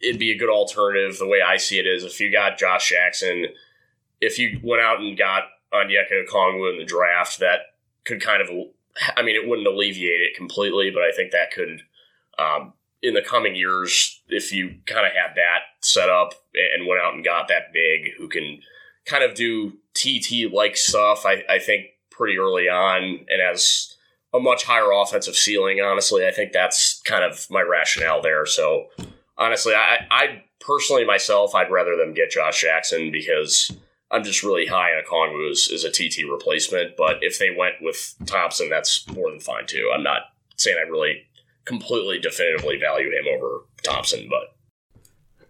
it'd 0.00 0.18
be 0.18 0.30
a 0.32 0.38
good 0.38 0.50
alternative. 0.50 1.18
The 1.18 1.26
way 1.26 1.42
I 1.46 1.58
see 1.58 1.78
it 1.78 1.86
is, 1.86 2.04
if 2.04 2.20
you 2.20 2.32
got 2.32 2.58
Josh 2.58 2.88
Jackson, 2.88 3.46
if 4.20 4.38
you 4.38 4.60
went 4.62 4.82
out 4.82 5.00
and 5.00 5.18
got 5.18 5.44
Onyeka 5.72 6.26
Okongwu 6.26 6.72
in 6.72 6.78
the 6.78 6.84
draft, 6.84 7.38
that 7.40 7.60
could 8.04 8.22
kind 8.22 8.40
of 8.40 8.48
I 9.16 9.22
mean, 9.22 9.36
it 9.36 9.48
wouldn't 9.48 9.66
alleviate 9.66 10.20
it 10.20 10.36
completely, 10.36 10.90
but 10.90 11.02
I 11.02 11.12
think 11.14 11.32
that 11.32 11.50
could, 11.52 11.82
um, 12.38 12.72
in 13.02 13.14
the 13.14 13.22
coming 13.22 13.54
years, 13.54 14.20
if 14.28 14.52
you 14.52 14.76
kind 14.86 15.06
of 15.06 15.12
had 15.12 15.34
that 15.36 15.60
set 15.80 16.08
up 16.08 16.34
and 16.54 16.86
went 16.86 17.00
out 17.00 17.14
and 17.14 17.24
got 17.24 17.48
that 17.48 17.72
big 17.72 18.12
who 18.18 18.28
can 18.28 18.60
kind 19.04 19.22
of 19.22 19.34
do 19.34 19.72
TT 19.94 20.52
like 20.52 20.76
stuff, 20.76 21.24
I, 21.24 21.44
I 21.48 21.58
think 21.58 21.86
pretty 22.10 22.38
early 22.38 22.68
on 22.68 23.02
and 23.02 23.42
has 23.42 23.96
a 24.34 24.40
much 24.40 24.64
higher 24.64 24.90
offensive 24.92 25.36
ceiling, 25.36 25.80
honestly, 25.80 26.26
I 26.26 26.30
think 26.30 26.52
that's 26.52 27.00
kind 27.02 27.24
of 27.24 27.46
my 27.50 27.62
rationale 27.62 28.20
there. 28.20 28.46
So, 28.46 28.86
honestly, 29.38 29.74
I, 29.74 30.06
I 30.10 30.42
personally 30.60 31.04
myself, 31.04 31.54
I'd 31.54 31.70
rather 31.70 31.96
them 31.96 32.14
get 32.14 32.30
Josh 32.30 32.62
Jackson 32.62 33.10
because 33.12 33.70
I'm 34.10 34.24
just 34.24 34.42
really 34.42 34.66
high 34.66 34.90
on 34.90 35.04
Kongwu 35.04 35.50
as, 35.50 35.68
as 35.72 35.84
a 35.84 35.90
TT 35.90 36.28
replacement. 36.30 36.96
But 36.96 37.18
if 37.22 37.38
they 37.38 37.50
went 37.56 37.76
with 37.80 38.14
Thompson, 38.26 38.68
that's 38.68 39.06
more 39.08 39.30
than 39.30 39.40
fine 39.40 39.66
too. 39.66 39.90
I'm 39.94 40.02
not 40.02 40.22
saying 40.56 40.76
I 40.78 40.88
really 40.88 41.26
completely 41.66 42.18
definitively 42.18 42.78
value 42.78 43.08
him 43.10 43.24
over 43.36 43.64
Thompson, 43.82 44.26
but 44.30 44.52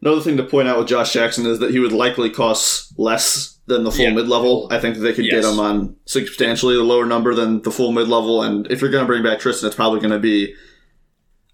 Another 0.03 0.21
thing 0.21 0.37
to 0.37 0.45
point 0.45 0.69
out 0.69 0.79
with 0.79 0.89
Josh 0.89 1.13
Jackson 1.15 1.47
is 1.47 1.59
that 1.59 1.71
he 1.71 1.79
would 1.81 1.91
likely 1.93 2.29
cost 2.31 2.93
less 2.99 3.59
than 3.67 3.83
the 3.83 3.91
full 3.91 4.05
Yeah. 4.05 4.13
mid 4.13 4.29
level. 4.29 4.69
I 4.71 4.79
think 4.79 4.95
that 4.95 5.01
they 5.01 5.13
could 5.15 5.25
get 5.25 5.43
him 5.43 5.59
on 5.59 5.97
substantially 6.05 6.77
the 6.77 6.83
lower 6.85 7.07
number 7.07 7.35
than 7.35 7.63
the 7.63 7.71
full 7.73 7.93
mid 7.93 8.07
level. 8.07 8.43
And 8.43 8.71
if 8.71 8.81
you're 8.83 8.91
going 8.91 9.03
to 9.03 9.07
bring 9.07 9.23
back 9.25 9.39
Tristan, 9.41 9.67
it's 9.67 9.75
probably 9.75 9.99
going 10.01 10.13
to 10.13 10.19
be 10.19 10.55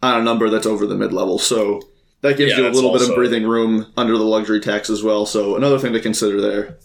on 0.02 0.20
a 0.20 0.22
number 0.24 0.50
that's 0.50 0.66
over 0.66 0.86
the 0.86 0.96
mid 0.96 1.12
level. 1.12 1.38
So 1.38 1.80
that 2.22 2.36
gives 2.36 2.50
Yeah, 2.52 2.58
you 2.58 2.68
a 2.68 2.70
little 2.72 2.92
bit 2.92 3.08
of 3.08 3.14
breathing 3.14 3.44
room 3.46 3.86
under 3.96 4.18
the 4.18 4.24
luxury 4.24 4.60
tax 4.60 4.90
as 4.90 5.02
well. 5.02 5.24
So 5.24 5.56
another 5.56 5.78
thing 5.78 5.92
to 5.92 6.00
consider 6.00 6.40
there. 6.40 6.78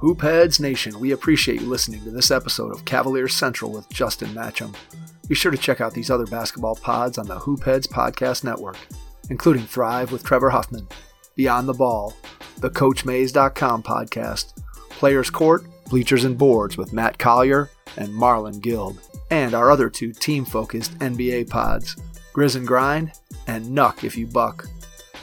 Hoopheads 0.00 0.60
Nation, 0.60 1.00
we 1.00 1.10
appreciate 1.10 1.60
you 1.60 1.66
listening 1.66 2.00
to 2.04 2.10
this 2.12 2.30
episode 2.30 2.72
of 2.72 2.84
Cavaliers 2.84 3.34
Central 3.34 3.72
with 3.72 3.88
Justin 3.90 4.28
Matcham. 4.28 4.72
Be 5.26 5.34
sure 5.34 5.50
to 5.50 5.58
check 5.58 5.80
out 5.80 5.92
these 5.92 6.08
other 6.08 6.26
basketball 6.26 6.76
pods 6.76 7.18
on 7.18 7.26
the 7.26 7.34
Hoopheads 7.34 7.88
Podcast 7.88 8.44
Network, 8.44 8.76
including 9.28 9.64
Thrive 9.64 10.12
with 10.12 10.22
Trevor 10.22 10.50
Huffman, 10.50 10.86
Beyond 11.34 11.68
the 11.68 11.74
Ball, 11.74 12.14
the 12.58 12.70
CoachMaze.com 12.70 13.82
podcast, 13.82 14.62
Players 14.88 15.30
Court, 15.30 15.64
Bleachers 15.90 16.24
and 16.24 16.38
Boards 16.38 16.76
with 16.76 16.92
Matt 16.92 17.18
Collier 17.18 17.68
and 17.96 18.08
Marlon 18.10 18.60
Guild, 18.60 19.00
and 19.32 19.52
our 19.52 19.68
other 19.68 19.90
two 19.90 20.12
team 20.12 20.44
focused 20.44 20.96
NBA 21.00 21.50
pods, 21.50 21.96
Grizz 22.32 22.54
and 22.54 22.68
Grind 22.68 23.10
and 23.48 23.64
Nuck 23.66 24.04
If 24.04 24.16
You 24.16 24.28
Buck. 24.28 24.68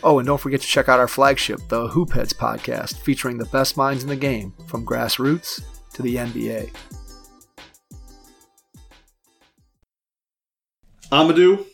Oh, 0.04 0.20
and 0.20 0.28
don't 0.28 0.40
forget 0.40 0.62
to 0.62 0.68
check 0.68 0.90
out 0.90 1.00
our 1.00 1.08
flagship, 1.08 1.60
the 1.70 1.88
Hoopheads 1.88 2.34
podcast, 2.34 3.00
featuring 3.00 3.38
the 3.38 3.46
best 3.46 3.78
minds 3.78 4.04
in 4.04 4.10
the 4.10 4.16
game, 4.16 4.54
from 4.68 4.86
grassroots 4.86 5.62
to 5.94 6.02
the 6.02 6.16
NBA. 6.16 6.72
Amadou, 11.12 11.66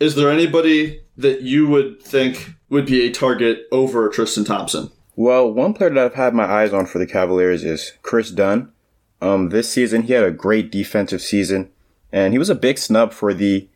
is 0.00 0.14
there 0.14 0.30
anybody 0.30 1.00
that 1.16 1.42
you 1.42 1.68
would 1.68 2.02
think 2.02 2.54
would 2.68 2.86
be 2.86 3.06
a 3.06 3.10
target 3.10 3.66
over 3.70 4.08
Tristan 4.08 4.44
Thompson? 4.44 4.90
Well, 5.14 5.52
one 5.52 5.74
player 5.74 5.90
that 5.90 6.04
I've 6.04 6.14
had 6.14 6.34
my 6.34 6.44
eyes 6.44 6.72
on 6.72 6.86
for 6.86 6.98
the 6.98 7.06
Cavaliers 7.06 7.64
is 7.64 7.92
Kris 8.02 8.30
Dunn. 8.30 8.72
Um, 9.20 9.50
this 9.50 9.70
season, 9.70 10.02
he 10.02 10.14
had 10.14 10.24
a 10.24 10.30
great 10.30 10.72
defensive 10.72 11.22
season, 11.22 11.70
and 12.10 12.32
he 12.32 12.38
was 12.38 12.50
a 12.50 12.54
big 12.54 12.78
snub 12.78 13.12
for 13.12 13.32
the 13.32 13.68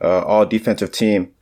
uh, 0.00 0.20
all 0.20 0.46
defensive 0.46 0.92
team. 0.92 1.32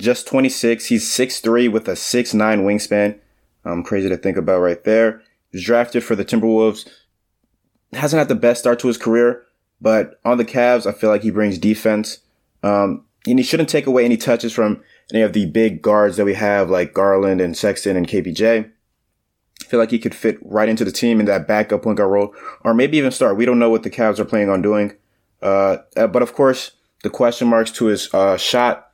Just 0.00 0.26
26, 0.28 0.86
he's 0.86 1.04
6'3 1.04 1.70
with 1.70 1.86
a 1.86 1.92
6'9 1.92 2.34
wingspan. 2.64 3.18
Um, 3.66 3.82
crazy 3.82 4.08
to 4.08 4.16
think 4.16 4.38
about 4.38 4.60
right 4.60 4.82
there. 4.84 5.18
He 5.50 5.58
was 5.58 5.64
drafted 5.64 6.02
for 6.02 6.16
the 6.16 6.24
Timberwolves. 6.24 6.88
Hasn't 7.92 8.18
had 8.18 8.28
the 8.28 8.34
best 8.34 8.60
start 8.60 8.78
to 8.78 8.88
his 8.88 8.96
career, 8.96 9.44
but 9.78 10.18
on 10.24 10.38
the 10.38 10.44
Cavs, 10.44 10.86
I 10.86 10.92
feel 10.92 11.10
like 11.10 11.22
he 11.22 11.30
brings 11.30 11.58
defense. 11.58 12.20
Um, 12.62 13.04
and 13.26 13.38
he 13.38 13.42
shouldn't 13.44 13.68
take 13.68 13.86
away 13.86 14.06
any 14.06 14.16
touches 14.16 14.54
from 14.54 14.82
any 15.12 15.22
of 15.22 15.34
the 15.34 15.44
big 15.46 15.82
guards 15.82 16.16
that 16.16 16.24
we 16.24 16.34
have, 16.34 16.70
like 16.70 16.94
Garland 16.94 17.42
and 17.42 17.54
Sexton 17.54 17.96
and 17.96 18.08
KPJ. 18.08 18.70
I 19.60 19.64
feel 19.66 19.78
like 19.78 19.90
he 19.90 19.98
could 19.98 20.14
fit 20.14 20.38
right 20.40 20.68
into 20.68 20.84
the 20.84 20.92
team 20.92 21.20
in 21.20 21.26
that 21.26 21.46
backup 21.46 21.82
point 21.82 21.98
guard 21.98 22.10
role, 22.10 22.34
or 22.64 22.72
maybe 22.72 22.96
even 22.96 23.12
start. 23.12 23.36
We 23.36 23.44
don't 23.44 23.58
know 23.58 23.68
what 23.68 23.82
the 23.82 23.90
Cavs 23.90 24.18
are 24.18 24.24
planning 24.24 24.48
on 24.48 24.62
doing. 24.62 24.94
Uh, 25.42 25.78
uh, 25.94 26.06
but 26.06 26.22
of 26.22 26.32
course, 26.32 26.72
the 27.02 27.10
question 27.10 27.48
marks 27.48 27.70
to 27.72 27.86
his 27.86 28.12
uh, 28.14 28.38
shot 28.38 28.89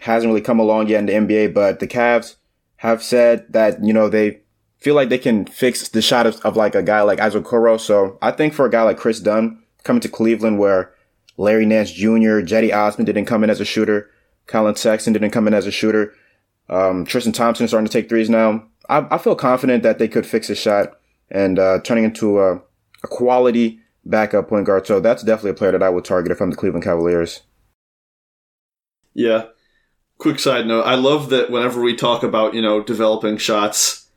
hasn't 0.00 0.30
really 0.30 0.40
come 0.40 0.58
along 0.58 0.88
yet 0.88 1.00
in 1.00 1.06
the 1.06 1.12
NBA. 1.34 1.54
But 1.54 1.80
the 1.80 1.86
Cavs 1.86 2.36
have 2.76 3.02
said 3.02 3.46
that 3.52 3.84
you 3.84 3.92
know 3.92 4.08
they 4.08 4.40
feel 4.78 4.94
like 4.94 5.08
they 5.08 5.18
can 5.18 5.44
fix 5.44 5.88
the 5.88 6.02
shot 6.02 6.26
of, 6.26 6.40
of 6.40 6.56
like 6.56 6.74
a 6.74 6.82
guy 6.82 7.02
like 7.02 7.20
Isaac. 7.20 7.46
So 7.80 8.18
I 8.22 8.30
think 8.30 8.54
for 8.54 8.66
a 8.66 8.70
guy 8.70 8.82
like 8.82 8.98
Kris 8.98 9.20
Dunn 9.20 9.62
coming 9.84 10.00
to 10.00 10.08
Cleveland, 10.08 10.58
where 10.58 10.92
Larry 11.36 11.66
Nance 11.66 11.90
Jr., 11.92 12.40
Cedi 12.42 12.74
Osman 12.74 13.04
didn't 13.04 13.26
come 13.26 13.44
in 13.44 13.50
as 13.50 13.60
a 13.60 13.64
shooter, 13.64 14.10
Collin 14.46 14.76
Sexton 14.76 15.12
didn't 15.12 15.30
come 15.30 15.46
in 15.46 15.54
as 15.54 15.66
a 15.66 15.70
shooter, 15.70 16.14
um, 16.68 17.04
Tristan 17.04 17.32
Thompson 17.32 17.64
is 17.64 17.70
starting 17.70 17.86
to 17.86 17.92
take 17.92 18.08
threes 18.08 18.30
now. 18.30 18.64
I, 18.88 19.06
I 19.10 19.18
feel 19.18 19.34
confident 19.34 19.82
that 19.82 19.98
they 19.98 20.08
could 20.08 20.26
fix 20.26 20.48
his 20.48 20.58
shot 20.58 20.98
and 21.30 21.58
uh, 21.58 21.80
turning 21.82 22.04
into 22.04 22.40
a, 22.40 22.56
a 22.56 23.06
quality 23.06 23.80
backup 24.04 24.48
point 24.48 24.66
guard. 24.66 24.86
So 24.86 25.00
that's 25.00 25.22
definitely 25.22 25.50
a 25.50 25.54
player 25.54 25.72
that 25.72 25.82
I 25.82 25.90
would 25.90 26.04
target 26.04 26.32
if 26.32 26.40
I'm 26.40 26.50
the 26.50 26.56
Cleveland 26.56 26.84
Cavaliers. 26.84 27.42
Yeah. 29.14 29.46
Quick 30.20 30.38
side 30.38 30.66
note: 30.66 30.82
I 30.82 30.94
love 30.94 31.30
that 31.30 31.50
whenever 31.50 31.80
we 31.80 31.96
talk 31.96 32.22
about 32.22 32.54
you 32.54 32.62
know 32.62 32.82
developing 32.82 33.38
shots, 33.38 34.08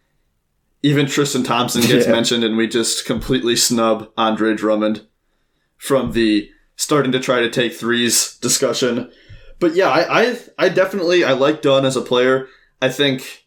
even 0.82 1.06
Tristan 1.08 1.44
Thompson 1.44 1.82
gets 1.82 2.06
Yeah. 2.08 2.12
mentioned, 2.12 2.44
and 2.44 2.58
we 2.58 2.68
just 2.68 3.06
completely 3.06 3.56
snub 3.56 4.12
Andre 4.18 4.54
Drummond 4.54 5.08
from 5.78 6.12
the 6.12 6.50
starting 6.76 7.12
to 7.14 7.20
try 7.20 7.40
to 7.40 7.50
take 7.50 7.74
threes 7.74 8.38
discussion. 8.38 9.10
But 9.60 9.76
yeah, 9.76 9.88
I 9.90 10.22
I, 10.24 10.40
I 10.60 10.70
definitely 10.70 11.24
I 11.24 11.32
like 11.34 11.62
Dunn 11.62 11.86
as 11.86 11.96
a 11.96 12.02
player. 12.02 12.48
I 12.82 12.90
think 12.90 13.46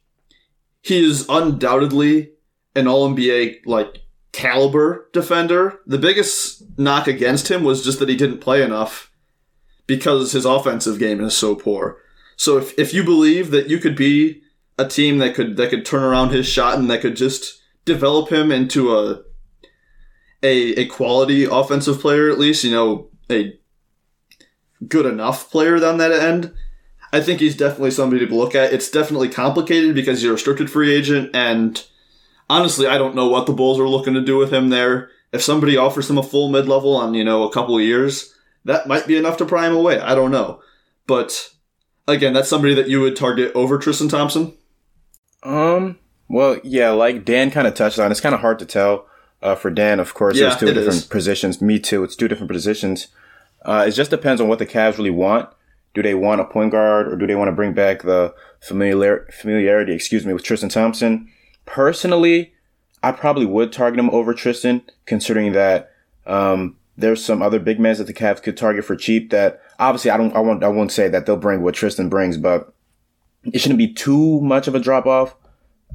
he 0.81 1.05
is 1.05 1.27
undoubtedly 1.29 2.31
an 2.75 2.89
All 2.89 3.07
NBA 3.11 3.67
like 3.67 3.99
caliber 4.33 5.11
defender. 5.13 5.81
The 5.87 5.99
biggest 5.99 6.63
knock 6.79 7.07
against 7.07 7.51
him 7.51 7.65
was 7.65 7.85
just 7.85 7.99
that 7.99 8.09
he 8.09 8.17
didn't 8.17 8.39
play 8.41 8.63
enough 8.63 9.11
because 9.87 10.33
his 10.33 10.47
offensive 10.47 10.99
game 10.99 11.21
is 11.21 11.37
so 11.37 11.55
poor. 11.55 11.99
So 12.37 12.59
if, 12.59 12.79
if 12.79 12.95
you 12.95 13.03
believe 13.03 13.51
that 13.51 13.69
you 13.69 13.79
could 13.79 13.97
be 13.97 14.43
a 14.79 14.87
team 14.87 15.19
that 15.19 15.35
could 15.35 15.57
that 15.57 15.71
could 15.71 15.87
turn 15.87 16.03
around 16.03 16.31
his 16.31 16.47
shot 16.47 16.79
and 16.79 16.91
that 16.91 17.01
could 17.01 17.17
just 17.17 17.61
develop 17.85 18.31
him 18.31 18.53
into 18.53 18.95
a 18.95 19.23
a 20.43 20.75
a 20.81 20.87
quality 20.87 21.45
offensive 21.45 22.01
player 22.01 22.31
at 22.31 22.39
least, 22.39 22.63
you 22.65 22.71
know, 22.71 23.11
a 23.31 23.59
good 24.87 25.07
enough 25.07 25.51
player 25.51 25.83
on 25.85 25.99
that 25.99 26.13
end, 26.13 26.53
I 27.13 27.21
think 27.21 27.41
he's 27.41 27.57
definitely 27.57 27.91
somebody 27.91 28.27
to 28.27 28.35
look 28.35 28.55
at. 28.55 28.73
It's 28.73 28.91
definitely 28.91 29.31
complicated 29.31 29.95
because 29.95 30.23
you're 30.23 30.33
a 30.33 30.35
restricted 30.35 30.71
free 30.71 30.95
agent 30.95 31.31
and 31.35 31.83
honestly, 32.49 32.87
I 32.87 32.99
don't 32.99 33.15
know 33.15 33.29
what 33.29 33.47
the 33.47 33.53
Bulls 33.53 33.81
are 33.81 33.89
looking 33.89 34.15
to 34.15 34.21
do 34.21 34.37
with 34.37 34.53
him 34.53 34.69
there. 34.69 35.11
If 35.33 35.43
somebody 35.43 35.77
offers 35.77 36.09
him 36.09 36.19
a 36.19 36.23
full 36.23 36.51
mid 36.51 36.69
level 36.69 36.97
on, 36.97 37.15
you 37.15 37.25
know, 37.25 37.45
a 37.45 37.53
couple 37.53 37.81
years, 37.81 38.35
that 38.65 38.87
might 38.87 39.07
be 39.07 39.17
enough 39.17 39.37
to 39.39 39.47
pry 39.47 39.67
him 39.67 39.75
away. 39.75 39.99
I 39.99 40.15
don't 40.15 40.31
know. 40.31 40.61
But 41.07 41.51
again, 42.09 42.33
that's 42.33 42.49
somebody 42.49 42.75
that 42.75 42.89
you 42.89 43.01
would 43.01 43.17
target 43.17 43.53
over 43.55 43.79
Tristan 43.79 44.09
Thompson. 44.09 44.55
Um. 45.43 45.99
Well, 46.29 46.59
yeah, 46.65 46.91
like 46.91 47.25
Dan 47.25 47.53
kind 47.53 47.69
of 47.69 47.75
touched 47.75 48.01
on, 48.01 48.11
it's 48.11 48.21
kind 48.21 48.35
of 48.35 48.41
hard 48.41 48.59
to 48.59 48.67
tell. 48.67 49.07
Uh, 49.43 49.55
for 49.55 49.71
Dan, 49.71 50.01
of 50.01 50.13
course, 50.15 50.37
Yeah, 50.37 50.49
there's 50.49 50.57
two 50.57 50.67
different 50.67 50.89
is. 50.89 51.05
positions. 51.05 51.61
Me 51.63 51.79
too. 51.79 52.03
It's 52.03 52.17
two 52.17 52.27
different 52.27 52.51
positions. 52.51 53.09
Uh, 53.65 53.85
it 53.87 53.93
just 53.93 54.11
depends 54.11 54.41
on 54.41 54.49
what 54.49 54.59
the 54.59 54.67
Cavs 54.67 54.97
really 54.99 55.11
want. 55.11 55.49
Do 55.95 56.03
they 56.03 56.15
want 56.15 56.41
a 56.41 56.45
point 56.45 56.73
guard, 56.73 57.07
or 57.07 57.17
do 57.17 57.27
they 57.27 57.35
want 57.37 57.49
to 57.49 57.53
bring 57.53 57.75
back 57.75 58.03
the 58.03 58.35
familiar 58.61 59.29
familiarity? 59.33 59.93
Excuse 59.93 60.27
me, 60.27 60.33
with 60.33 60.43
Tristan 60.43 60.69
Thompson. 60.69 61.31
Personally, 61.65 62.53
I 63.03 63.13
probably 63.13 63.47
would 63.47 63.73
target 63.73 64.01
him 64.01 64.11
over 64.11 64.35
Tristan, 64.35 64.83
considering 65.05 65.53
that 65.53 65.93
um, 66.27 66.77
there's 66.97 67.25
some 67.25 67.43
other 67.43 67.59
big 67.59 67.79
men 67.79 67.97
that 67.97 68.05
the 68.05 68.15
Cavs 68.15 68.43
could 68.43 68.57
target 68.57 68.85
for 68.85 68.97
cheap. 68.97 69.31
That 69.31 69.61
obviously 69.79 70.11
I 70.11 70.17
don't, 70.17 70.35
I 70.35 70.41
won't, 70.41 70.65
I 70.65 70.69
won't 70.69 70.93
say 70.93 71.09
that 71.09 71.27
they'll 71.27 71.37
bring 71.37 71.63
what 71.63 71.75
Tristan 71.75 72.09
brings, 72.09 72.37
but 72.37 72.73
it 73.45 73.59
shouldn't 73.59 73.79
be 73.79 73.93
too 73.93 74.41
much 74.41 74.67
of 74.69 74.75
a 74.75 74.81
drop 74.81 75.07
off. 75.07 75.37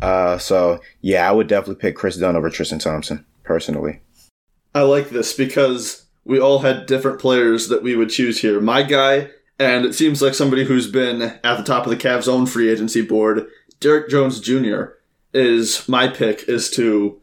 Uh, 0.01 0.37
so 0.37 0.79
yeah, 1.01 1.27
I 1.27 1.31
would 1.31 1.47
definitely 1.47 1.81
pick 1.81 1.95
Kris 1.95 2.17
Dunn 2.17 2.35
over 2.35 2.49
Tristan 2.49 2.79
Thompson 2.79 3.25
personally. 3.43 4.01
I 4.73 4.81
like 4.81 5.09
this 5.09 5.33
because 5.33 6.05
we 6.23 6.39
all 6.39 6.59
had 6.59 6.85
different 6.85 7.19
players 7.19 7.67
that 7.67 7.83
we 7.83 7.95
would 7.95 8.09
choose 8.09 8.41
here. 8.41 8.61
My 8.61 8.83
guy, 8.83 9.29
and 9.59 9.85
it 9.85 9.93
seems 9.93 10.21
like 10.21 10.33
somebody 10.33 10.63
who's 10.63 10.87
been 10.89 11.21
at 11.21 11.57
the 11.57 11.63
top 11.63 11.85
of 11.85 11.89
the 11.89 11.97
Cavs' 11.97 12.27
own 12.27 12.45
free 12.45 12.69
agency 12.69 13.01
board, 13.01 13.47
Derrick 13.79 14.09
Jones 14.09 14.39
Jr., 14.39 14.83
is 15.33 15.87
my 15.87 16.07
pick 16.07 16.47
is 16.47 16.69
to 16.71 17.20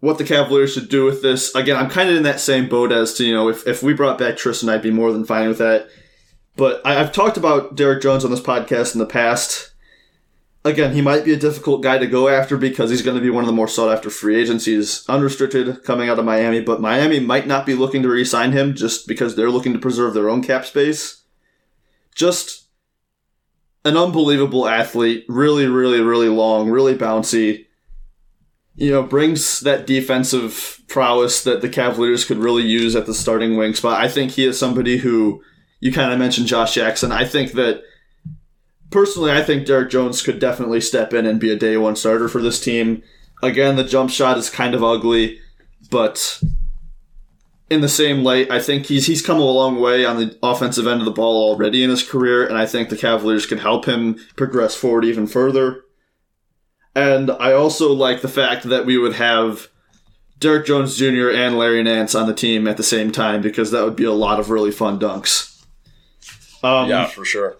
what 0.00 0.18
the 0.18 0.24
Cavaliers 0.24 0.72
should 0.72 0.88
do 0.88 1.04
with 1.04 1.22
this. 1.22 1.54
Again, 1.54 1.76
I'm 1.76 1.90
kind 1.90 2.08
of 2.08 2.16
in 2.16 2.22
that 2.22 2.40
same 2.40 2.68
boat 2.68 2.92
as 2.92 3.14
to, 3.14 3.24
you 3.24 3.34
know, 3.34 3.48
if, 3.48 3.66
if 3.66 3.82
we 3.82 3.94
brought 3.94 4.18
back 4.18 4.36
Tristan, 4.36 4.68
I'd 4.68 4.82
be 4.82 4.90
more 4.90 5.12
than 5.12 5.24
fine 5.24 5.48
with 5.48 5.58
that. 5.58 5.88
But 6.56 6.80
I, 6.84 7.00
I've 7.00 7.12
talked 7.12 7.36
about 7.36 7.74
Derrick 7.74 8.02
Jones 8.02 8.24
on 8.24 8.30
this 8.30 8.40
podcast 8.40 8.94
in 8.94 9.00
the 9.00 9.06
past. 9.06 9.72
Again, 10.64 10.92
he 10.92 11.00
might 11.00 11.24
be 11.24 11.32
a 11.32 11.38
difficult 11.38 11.82
guy 11.82 11.98
to 11.98 12.06
go 12.06 12.28
after 12.28 12.56
because 12.56 12.90
he's 12.90 13.02
going 13.02 13.16
to 13.16 13.22
be 13.22 13.30
one 13.30 13.42
of 13.42 13.46
the 13.46 13.52
more 13.52 13.68
sought 13.68 13.92
after 13.94 14.10
free 14.10 14.36
agents. 14.36 14.64
He's 14.66 15.08
unrestricted 15.08 15.82
coming 15.84 16.08
out 16.08 16.18
of 16.18 16.24
Miami, 16.24 16.60
but 16.60 16.80
Miami 16.80 17.20
might 17.20 17.46
not 17.46 17.64
be 17.64 17.74
looking 17.74 18.02
to 18.02 18.08
re 18.08 18.24
sign 18.24 18.52
him 18.52 18.74
just 18.74 19.06
because 19.08 19.34
they're 19.34 19.50
looking 19.50 19.72
to 19.72 19.78
preserve 19.78 20.14
their 20.14 20.28
own 20.28 20.42
cap 20.42 20.66
space. 20.66 21.22
Just 22.14 22.66
an 23.84 23.96
unbelievable 23.96 24.68
athlete, 24.68 25.24
really, 25.28 25.66
really, 25.66 26.00
really 26.00 26.28
long, 26.28 26.68
really 26.68 26.96
bouncy. 26.96 27.67
You 28.78 28.92
know, 28.92 29.02
brings 29.02 29.60
that 29.60 29.86
defensive 29.88 30.80
prowess 30.86 31.42
that 31.42 31.62
the 31.62 31.68
Cavaliers 31.68 32.24
could 32.24 32.38
really 32.38 32.62
use 32.62 32.94
at 32.94 33.06
the 33.06 33.14
starting 33.14 33.56
wing 33.56 33.74
spot. 33.74 34.00
I 34.00 34.08
think 34.08 34.32
he 34.32 34.44
is 34.44 34.58
somebody 34.58 34.98
who 34.98 35.42
you 35.80 35.92
kind 35.92 36.12
of 36.12 36.18
mentioned 36.18 36.46
Josh 36.46 36.74
Jackson. 36.74 37.10
I 37.10 37.24
think 37.24 37.52
that 37.52 37.82
personally, 38.90 39.32
I 39.32 39.42
think 39.42 39.66
Derrick 39.66 39.90
Jones 39.90 40.22
could 40.22 40.38
definitely 40.38 40.80
step 40.80 41.12
in 41.12 41.26
and 41.26 41.40
be 41.40 41.52
a 41.52 41.56
day 41.56 41.76
one 41.76 41.96
starter 41.96 42.28
for 42.28 42.40
this 42.40 42.60
team. 42.60 43.02
Again, 43.42 43.74
the 43.74 43.84
jump 43.84 44.10
shot 44.10 44.38
is 44.38 44.48
kind 44.48 44.74
of 44.74 44.84
ugly, 44.84 45.40
but 45.90 46.40
in 47.70 47.80
the 47.80 47.88
same 47.88 48.24
light, 48.24 48.50
I 48.50 48.60
think 48.60 48.86
he's 48.86 49.06
he's 49.06 49.22
come 49.22 49.38
a 49.38 49.44
long 49.44 49.80
way 49.80 50.04
on 50.04 50.18
the 50.18 50.38
offensive 50.42 50.86
end 50.86 51.00
of 51.00 51.04
the 51.04 51.10
ball 51.10 51.50
already 51.50 51.82
in 51.82 51.90
his 51.90 52.08
career, 52.08 52.46
and 52.46 52.56
I 52.56 52.66
think 52.66 52.88
the 52.88 52.96
Cavaliers 52.96 53.46
can 53.46 53.58
help 53.58 53.86
him 53.86 54.18
progress 54.36 54.74
forward 54.74 55.04
even 55.04 55.26
further. 55.26 55.82
And 56.94 57.30
I 57.30 57.52
also 57.52 57.92
like 57.92 58.22
the 58.22 58.28
fact 58.28 58.64
that 58.64 58.86
we 58.86 58.98
would 58.98 59.14
have 59.14 59.68
Derrick 60.38 60.66
Jones 60.66 60.96
Jr. 60.96 61.30
and 61.30 61.58
Larry 61.58 61.82
Nance 61.82 62.14
on 62.14 62.26
the 62.26 62.34
team 62.34 62.66
at 62.66 62.76
the 62.76 62.82
same 62.82 63.12
time 63.12 63.42
because 63.42 63.70
that 63.70 63.84
would 63.84 63.96
be 63.96 64.04
a 64.04 64.12
lot 64.12 64.40
of 64.40 64.50
really 64.50 64.70
fun 64.70 64.98
dunks. 64.98 65.64
Um, 66.62 66.88
yeah, 66.88 67.06
for 67.06 67.24
sure. 67.24 67.56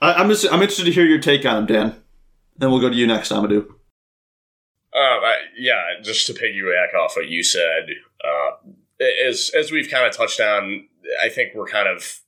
I, 0.00 0.20
am 0.20 0.28
just 0.28 0.46
I'm 0.46 0.60
interested 0.60 0.86
to 0.86 0.92
hear 0.92 1.04
your 1.04 1.20
take 1.20 1.44
on 1.44 1.58
him, 1.58 1.66
Dan. 1.66 2.02
Then 2.56 2.70
we'll 2.70 2.80
go 2.80 2.88
to 2.88 2.96
you 2.96 3.06
next, 3.06 3.30
Amadou. 3.30 3.66
Um, 4.92 5.20
I, 5.22 5.36
yeah, 5.56 5.82
just 6.02 6.26
to 6.26 6.34
piggyback 6.34 6.94
off 6.94 7.14
what 7.16 7.28
you 7.28 7.42
said, 7.42 7.90
uh, 8.24 8.70
as 9.26 9.50
as 9.56 9.70
we've 9.70 9.90
kind 9.90 10.06
of 10.06 10.16
touched 10.16 10.40
on, 10.40 10.88
I 11.22 11.28
think 11.28 11.54
we're 11.54 11.66
kind 11.66 11.88
of, 11.88 12.20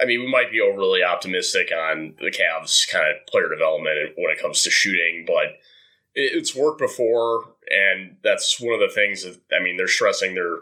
I 0.00 0.06
mean, 0.06 0.20
we 0.20 0.30
might 0.30 0.50
be 0.50 0.60
overly 0.60 1.02
optimistic 1.02 1.70
on 1.72 2.14
the 2.18 2.30
Cavs' 2.30 2.88
kind 2.90 3.04
of 3.08 3.26
player 3.26 3.48
development 3.48 4.12
when 4.16 4.30
it 4.30 4.40
comes 4.40 4.62
to 4.62 4.70
shooting, 4.70 5.24
but 5.26 5.58
it's 6.14 6.56
worked 6.56 6.78
before, 6.78 7.54
and 7.70 8.16
that's 8.22 8.60
one 8.60 8.74
of 8.74 8.80
the 8.80 8.94
things 8.94 9.24
that 9.24 9.40
I 9.54 9.62
mean, 9.62 9.76
they're 9.76 9.88
stressing 9.88 10.34
their 10.34 10.58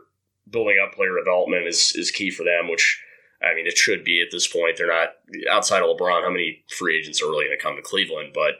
building 0.50 0.78
up 0.82 0.94
player 0.94 1.16
development 1.16 1.66
is 1.66 1.92
is 1.94 2.10
key 2.10 2.30
for 2.30 2.44
them, 2.44 2.68
which 2.68 3.02
I 3.42 3.54
mean, 3.54 3.66
it 3.66 3.78
should 3.78 4.04
be 4.04 4.20
at 4.20 4.28
this 4.30 4.46
point. 4.46 4.76
They're 4.76 4.88
not 4.88 5.10
outside 5.50 5.82
of 5.82 5.96
LeBron. 5.96 6.22
How 6.22 6.30
many 6.30 6.64
free 6.68 6.98
agents 6.98 7.22
are 7.22 7.30
really 7.30 7.46
going 7.46 7.56
to 7.56 7.62
come 7.62 7.76
to 7.76 7.82
Cleveland? 7.82 8.32
But 8.34 8.54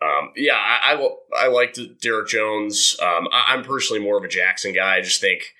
um, 0.00 0.32
yeah, 0.36 0.54
I, 0.56 0.94
I, 0.94 1.44
I 1.44 1.48
liked 1.48 1.78
Derrick 2.00 2.28
Jones. 2.28 2.96
Um, 3.02 3.28
I, 3.32 3.54
am 3.54 3.64
personally 3.64 4.02
more 4.02 4.16
of 4.16 4.24
a 4.24 4.28
Jackson 4.28 4.72
guy. 4.72 4.96
I 4.96 5.00
just 5.00 5.20
think 5.20 5.54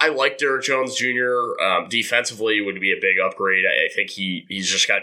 I, 0.00 0.06
I 0.06 0.08
like 0.10 0.38
Derrick 0.38 0.64
Jones 0.64 0.94
Jr. 0.94 1.60
Um, 1.62 1.88
defensively 1.88 2.60
would 2.60 2.80
be 2.80 2.92
a 2.92 3.00
big 3.00 3.18
upgrade. 3.18 3.64
I, 3.66 3.86
I, 3.86 3.88
think 3.94 4.10
he 4.10 4.46
he's 4.48 4.70
just 4.70 4.88
got 4.88 5.02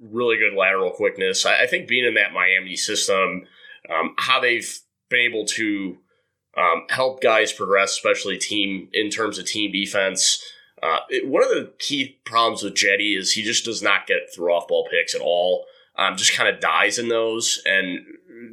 really 0.00 0.36
good 0.36 0.56
lateral 0.56 0.90
quickness. 0.90 1.46
I, 1.46 1.62
I 1.62 1.66
think 1.66 1.88
being 1.88 2.04
in 2.04 2.14
that 2.14 2.32
Miami 2.32 2.76
system, 2.76 3.46
um, 3.88 4.14
how 4.18 4.40
they've 4.40 4.80
been 5.08 5.20
able 5.20 5.46
to 5.46 5.98
um, 6.56 6.86
help 6.88 7.22
guys 7.22 7.52
progress, 7.52 7.92
especially 7.92 8.38
team 8.38 8.88
in 8.92 9.10
terms 9.10 9.38
of 9.38 9.46
team 9.46 9.72
defense. 9.72 10.42
Uh, 10.82 10.98
it, 11.08 11.26
one 11.26 11.42
of 11.42 11.50
the 11.50 11.72
key 11.78 12.18
problems 12.24 12.62
with 12.62 12.74
Cedi 12.74 13.18
is 13.18 13.32
he 13.32 13.42
just 13.42 13.64
does 13.64 13.82
not 13.82 14.06
get 14.06 14.32
through 14.34 14.52
off 14.52 14.68
ball 14.68 14.86
picks 14.90 15.14
at 15.14 15.20
all. 15.20 15.64
Um, 15.96 16.16
just 16.16 16.36
kind 16.36 16.48
of 16.48 16.60
dies 16.60 16.98
in 16.98 17.08
those. 17.08 17.62
And 17.64 18.00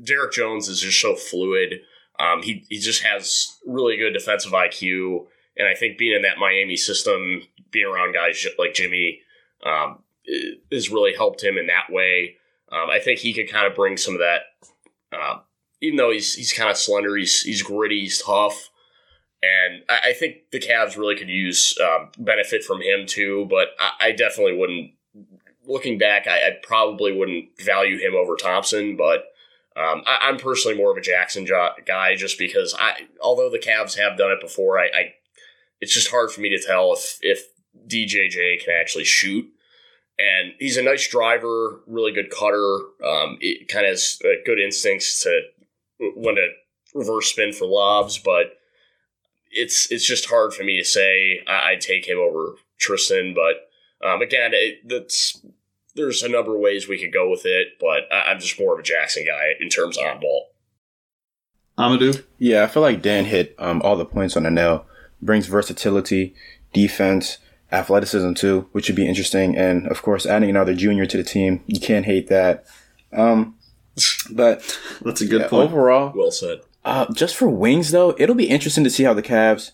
Derek 0.04 0.32
Jones 0.32 0.68
is 0.70 0.80
just 0.80 1.02
so 1.02 1.16
fluid. 1.16 1.82
Um, 2.22 2.44
he 2.44 2.66
he 2.70 2.78
just 2.78 3.04
has 3.04 3.58
really 3.66 3.98
good 3.98 4.14
defensive 4.14 4.52
IQ, 4.52 5.26
and 5.58 5.68
I 5.68 5.74
think 5.74 5.98
being 5.98 6.16
in 6.16 6.22
that 6.22 6.38
Miami 6.38 6.78
system, 6.78 7.42
being 7.72 7.88
around 7.88 8.14
guys 8.14 8.46
like 8.60 8.76
Jimmy, 8.76 9.22
um, 9.66 10.04
has 10.72 10.92
really 10.92 11.16
helped 11.16 11.44
him 11.44 11.58
in 11.58 11.68
that 11.68 11.92
way. 11.92 12.36
Um, 12.72 12.90
I 12.90 13.00
think 13.00 13.20
he 13.20 13.34
could 13.34 13.52
kind 13.52 13.66
of 13.66 13.76
bring 13.76 13.98
some 13.98 14.14
of 14.14 14.20
that. 14.20 14.42
Uh, 15.12 15.40
even 15.82 15.98
though 15.98 16.12
he's 16.12 16.36
he's 16.36 16.54
kind 16.54 16.70
of 16.70 16.78
slender, 16.78 17.16
he's 17.16 17.42
he's 17.42 17.64
gritty, 17.64 18.02
he's 18.02 18.22
tough. 18.22 18.70
And 19.42 19.84
I, 19.90 20.10
I 20.10 20.14
think 20.14 20.52
the 20.52 20.60
Cavs 20.60 20.98
really 20.98 21.16
could 21.16 21.30
use 21.30 21.76
um, 21.82 22.10
benefit 22.20 22.64
from 22.64 22.82
him 22.82 23.08
too, 23.08 23.48
but 23.50 23.70
I, 23.80 24.10
I 24.10 24.12
definitely 24.12 24.58
wouldn't. 24.58 24.92
Looking 25.66 25.98
back, 25.98 26.28
I, 26.28 26.38
I, 26.38 26.52
probably 26.64 27.16
wouldn't 27.16 27.50
value 27.62 28.00
him 28.00 28.16
over 28.16 28.36
Thompson, 28.36 28.98
but 28.98 29.31
um, 29.78 30.04
I, 30.06 30.30
am 30.30 30.38
personally 30.38 30.78
more 30.78 30.92
of 30.92 30.98
a 30.98 31.02
Jackson 31.02 31.46
guy 31.46 32.16
just 32.16 32.38
because 32.38 32.76
I, 32.78 33.08
although 33.22 33.50
the 33.50 33.58
Cavs 33.58 33.98
have 33.98 34.18
done 34.18 34.32
it 34.32 34.42
before, 34.42 34.78
I, 34.78 34.86
I, 34.86 35.14
it's 35.80 35.94
just 35.94 36.12
hard 36.12 36.32
for 36.32 36.42
me 36.42 36.50
to 36.50 36.62
tell 36.62 36.94
if 36.94 37.20
if 37.22 37.46
DJJ 37.88 38.64
can 38.64 38.74
actually 38.80 39.06
shoot. 39.06 39.46
And 40.20 40.54
he's 40.60 40.78
a 40.78 40.84
nice 40.84 41.08
driver, 41.08 41.80
really 41.88 42.12
good 42.12 42.30
cutter. 42.30 42.80
Um, 43.04 43.38
it 43.40 43.70
kind 43.70 43.86
of 43.86 43.92
has 43.92 44.22
good 44.46 44.60
instincts 44.60 45.24
to 45.24 45.42
when 46.16 46.36
to 46.36 46.50
reverse 46.94 47.28
spin 47.28 47.54
for 47.54 47.66
lobs, 47.66 48.18
but 48.18 48.58
it's 49.52 49.92
it's 49.92 50.06
just 50.06 50.30
hard 50.30 50.54
for 50.54 50.64
me 50.64 50.78
to 50.78 50.86
say 50.86 51.42
I, 51.48 51.72
would 51.72 51.82
take 51.82 52.08
him 52.08 52.18
over 52.18 52.56
Tristan, 52.78 53.34
but 53.34 54.08
um, 54.08 54.22
again, 54.22 54.52
it, 54.54 54.88
that's 54.88 55.40
there's 55.96 56.24
a 56.24 56.30
number 56.30 56.56
of 56.56 56.62
ways 56.62 56.88
we 56.88 57.00
could 57.00 57.14
go 57.14 57.30
with 57.30 57.46
it, 57.46 57.80
but 57.80 58.12
I, 58.12 58.32
am 58.32 58.40
just 58.40 58.60
more 58.60 58.74
of 58.74 58.80
a 58.80 58.84
Jackson 58.84 59.26
guy 59.26 59.54
in 59.60 59.70
terms 59.70 59.98
of 59.98 60.06
on 60.06 60.20
ball. 60.20 60.48
Amadou, 61.78 62.24
yeah, 62.38 62.64
I 62.64 62.68
feel 62.68 62.84
like 62.84 63.02
Dan 63.02 63.26
hit 63.26 63.56
um, 63.58 63.82
all 63.84 63.96
the 63.96 64.06
points 64.06 64.38
on 64.38 64.44
the 64.44 64.52
nail. 64.52 64.86
Brings 65.22 65.48
versatility, 65.48 66.36
defense, 66.74 67.38
athleticism 67.72 68.34
too, 68.34 68.68
which 68.72 68.90
would 68.90 68.96
be 68.96 69.08
interesting, 69.08 69.56
and 69.58 69.88
of 69.88 70.02
course, 70.02 70.26
adding 70.26 70.50
another 70.50 70.74
junior 70.74 71.06
to 71.06 71.18
the 71.18 71.24
team, 71.24 71.64
you 71.68 71.80
can't 71.80 72.06
hate 72.06 72.28
that. 72.28 72.66
Um, 73.14 73.56
but 74.32 74.80
that's 75.02 75.22
a 75.22 75.28
good 75.28 75.42
yeah, 75.42 75.48
point. 75.48 75.72
Overall, 75.72 76.14
well 76.16 76.32
said. 76.32 76.62
Uh, 76.84 77.12
just 77.14 77.36
for 77.36 77.48
wings, 77.48 77.92
though, 77.92 78.16
it'll 78.18 78.36
be 78.36 78.50
interesting 78.50 78.84
to 78.84 78.90
see 78.90 79.04
how 79.04 79.14
the 79.14 79.22
Cavs 79.22 79.72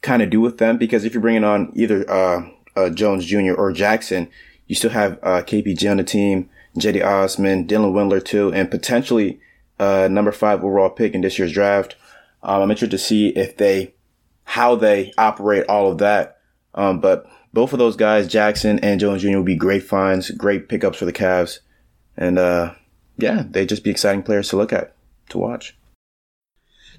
kind 0.00 0.22
of 0.22 0.30
do 0.30 0.40
with 0.40 0.58
them 0.58 0.78
because 0.78 1.04
if 1.04 1.12
you're 1.12 1.20
bringing 1.20 1.44
on 1.44 1.72
either 1.74 2.08
uh, 2.10 2.48
uh, 2.76 2.90
Jones 2.90 3.26
Jr. 3.26 3.54
or 3.54 3.72
Jackson, 3.72 4.30
you 4.66 4.74
still 4.74 4.90
have 4.90 5.18
uh, 5.22 5.42
KPJ 5.42 5.90
on 5.90 5.96
the 5.98 6.04
team, 6.04 6.48
Cedi 6.76 7.04
Osman, 7.04 7.66
Dylan 7.66 7.92
Windler 7.92 8.24
too, 8.24 8.52
and 8.52 8.70
potentially 8.70 9.40
uh, 9.78 10.08
number 10.10 10.32
five 10.32 10.64
overall 10.64 10.90
pick 10.90 11.14
in 11.14 11.20
this 11.20 11.38
year's 11.38 11.52
draft. 11.52 11.96
Um, 12.42 12.62
I'm 12.62 12.70
interested 12.70 12.90
to 12.90 12.98
see 12.98 13.28
if 13.28 13.56
they, 13.56 13.94
how 14.44 14.74
they 14.76 15.12
operate 15.16 15.66
all 15.68 15.90
of 15.90 15.98
that. 15.98 16.38
Um, 16.74 17.00
but 17.00 17.26
both 17.52 17.72
of 17.72 17.78
those 17.78 17.96
guys, 17.96 18.28
Jackson 18.28 18.78
and 18.80 19.00
Jones 19.00 19.22
Jr., 19.22 19.36
will 19.36 19.44
be 19.44 19.54
great 19.54 19.84
finds, 19.84 20.30
great 20.30 20.68
pickups 20.68 20.98
for 20.98 21.04
the 21.04 21.12
Cavs, 21.12 21.60
and 22.16 22.38
uh, 22.38 22.74
yeah, 23.16 23.44
they 23.48 23.64
just 23.64 23.84
be 23.84 23.90
exciting 23.90 24.22
players 24.22 24.48
to 24.48 24.56
look 24.56 24.72
at, 24.72 24.94
to 25.28 25.38
watch. 25.38 25.76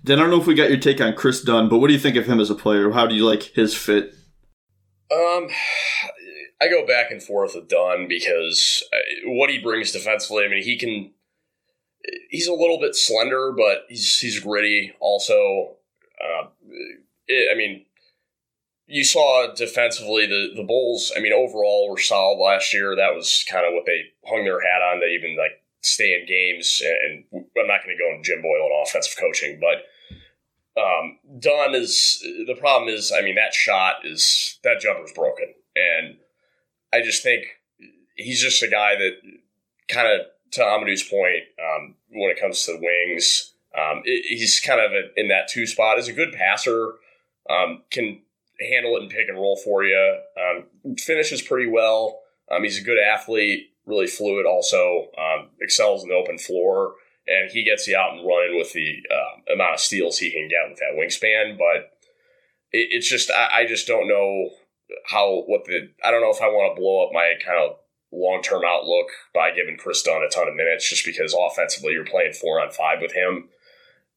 Dan, 0.03 0.19
I 0.19 0.21
don't 0.21 0.29
know 0.29 0.39
if 0.39 0.47
we 0.47 0.53
got 0.53 0.69
your 0.69 0.79
take 0.79 1.01
on 1.01 1.13
Kris 1.13 1.41
Dunn, 1.41 1.67
but 1.67 1.79
what 1.79 1.87
do 1.87 1.93
you 1.93 1.99
think 1.99 2.15
of 2.15 2.25
him 2.25 2.39
as 2.39 2.49
a 2.49 2.55
player? 2.55 2.91
How 2.91 3.07
do 3.07 3.15
you 3.15 3.25
like 3.25 3.43
his 3.43 3.75
fit? 3.75 4.13
Um, 5.11 5.47
I 6.61 6.67
go 6.67 6.85
back 6.85 7.11
and 7.11 7.21
forth 7.21 7.55
with 7.55 7.67
Dunn 7.67 8.07
because 8.07 8.83
uh, 8.93 9.29
what 9.31 9.49
he 9.49 9.59
brings 9.59 9.91
defensively. 9.91 10.45
I 10.45 10.49
mean, 10.49 10.63
he 10.63 10.77
can. 10.77 11.11
He's 12.29 12.47
a 12.47 12.53
little 12.53 12.79
bit 12.79 12.95
slender, 12.95 13.51
but 13.51 13.85
he's 13.89 14.19
he's 14.19 14.39
gritty. 14.39 14.93
Also, 14.99 15.75
uh, 16.23 16.47
it, 17.27 17.49
I 17.51 17.57
mean, 17.57 17.85
you 18.87 19.03
saw 19.03 19.53
defensively 19.53 20.27
the 20.27 20.49
the 20.55 20.63
Bulls. 20.63 21.11
I 21.15 21.19
mean, 21.19 21.33
overall 21.33 21.89
were 21.89 21.97
solid 21.97 22.37
last 22.41 22.73
year. 22.73 22.95
That 22.95 23.15
was 23.15 23.43
kind 23.49 23.65
of 23.65 23.73
what 23.73 23.85
they 23.85 24.01
hung 24.25 24.43
their 24.43 24.61
hat 24.61 24.81
on 24.81 24.99
to 24.99 25.07
even 25.07 25.37
like 25.37 25.63
stay 25.81 26.19
in 26.19 26.27
games. 26.27 26.81
And, 26.83 27.23
I'm 27.33 27.67
not 27.67 27.83
going 27.83 27.95
to 27.95 28.03
go 28.03 28.11
into 28.11 28.23
Jim 28.23 28.43
Boylen 28.43 28.65
and 28.65 28.87
offensive 28.87 29.17
coaching, 29.19 29.59
but 29.59 29.85
um, 30.81 31.17
Dunn 31.39 31.73
is 31.73 32.19
the 32.21 32.55
problem 32.55 32.89
is, 32.89 33.11
I 33.11 33.21
mean, 33.21 33.35
that 33.35 33.53
shot 33.53 33.95
is 34.03 34.59
that 34.63 34.81
jumper's 34.81 35.13
broken, 35.13 35.53
and 35.75 36.17
I 36.93 37.01
just 37.01 37.23
think 37.23 37.45
he's 38.15 38.41
just 38.41 38.63
a 38.63 38.67
guy 38.67 38.95
that 38.95 39.13
kind 39.87 40.07
of 40.07 40.27
to 40.51 40.63
Amadou's 40.63 41.03
point 41.03 41.43
um, 41.59 41.95
when 42.09 42.31
it 42.31 42.39
comes 42.39 42.65
to 42.65 42.73
the 42.73 42.79
wings, 42.79 43.53
um, 43.77 44.01
it, 44.05 44.25
he's 44.25 44.59
kind 44.59 44.79
of 44.79 44.91
a, 44.91 45.19
in 45.19 45.27
that 45.27 45.47
two 45.47 45.65
spot. 45.65 45.99
Is 45.99 46.07
a 46.07 46.13
good 46.13 46.33
passer, 46.33 46.93
um, 47.49 47.83
can 47.91 48.21
handle 48.59 48.95
it 48.95 49.01
and 49.01 49.11
pick 49.11 49.27
and 49.27 49.37
roll 49.37 49.57
for 49.57 49.83
you. 49.83 50.17
Um, 50.37 50.95
finishes 50.97 51.41
pretty 51.41 51.69
well. 51.69 52.21
Um, 52.49 52.63
he's 52.63 52.79
a 52.79 52.83
good 52.83 52.99
athlete, 52.99 53.71
really 53.85 54.07
fluid. 54.07 54.45
Also 54.45 55.07
excels 55.59 56.03
in 56.03 56.09
the 56.09 56.15
open 56.15 56.37
floor 56.37 56.93
and 57.27 57.51
he 57.51 57.63
gets 57.63 57.87
you 57.87 57.97
out 57.97 58.13
and 58.13 58.25
running 58.25 58.57
with 58.57 58.71
the 58.73 59.01
uh, 59.11 59.53
amount 59.53 59.75
of 59.75 59.79
steals 59.79 60.17
he 60.17 60.31
can 60.31 60.47
get 60.47 60.69
with 60.69 60.79
that 60.79 60.95
wingspan. 60.95 61.57
But 61.57 61.91
it, 62.71 62.89
it's 62.91 63.09
just 63.09 63.31
I, 63.31 63.61
I, 63.61 63.65
just 63.65 63.87
don't 63.87 64.07
know 64.07 64.49
how 65.07 65.43
what 65.47 65.65
the 65.65 65.89
I 66.03 66.11
don't 66.11 66.21
know 66.21 66.31
if 66.31 66.41
I 66.41 66.47
want 66.47 66.75
to 66.75 66.79
blow 66.79 67.05
up 67.05 67.13
my 67.13 67.33
kind 67.43 67.59
of 67.59 67.77
long 68.11 68.41
term 68.41 68.63
outlook 68.65 69.07
by 69.33 69.51
giving 69.51 69.77
Kris 69.77 70.01
Dunn 70.03 70.23
a 70.23 70.29
ton 70.29 70.47
of 70.47 70.55
minutes 70.55 70.89
just 70.89 71.05
because 71.05 71.35
offensively 71.37 71.93
you're 71.93 72.05
playing 72.05 72.33
four 72.33 72.61
on 72.61 72.71
five 72.71 72.99
with 73.01 73.13
him. 73.13 73.49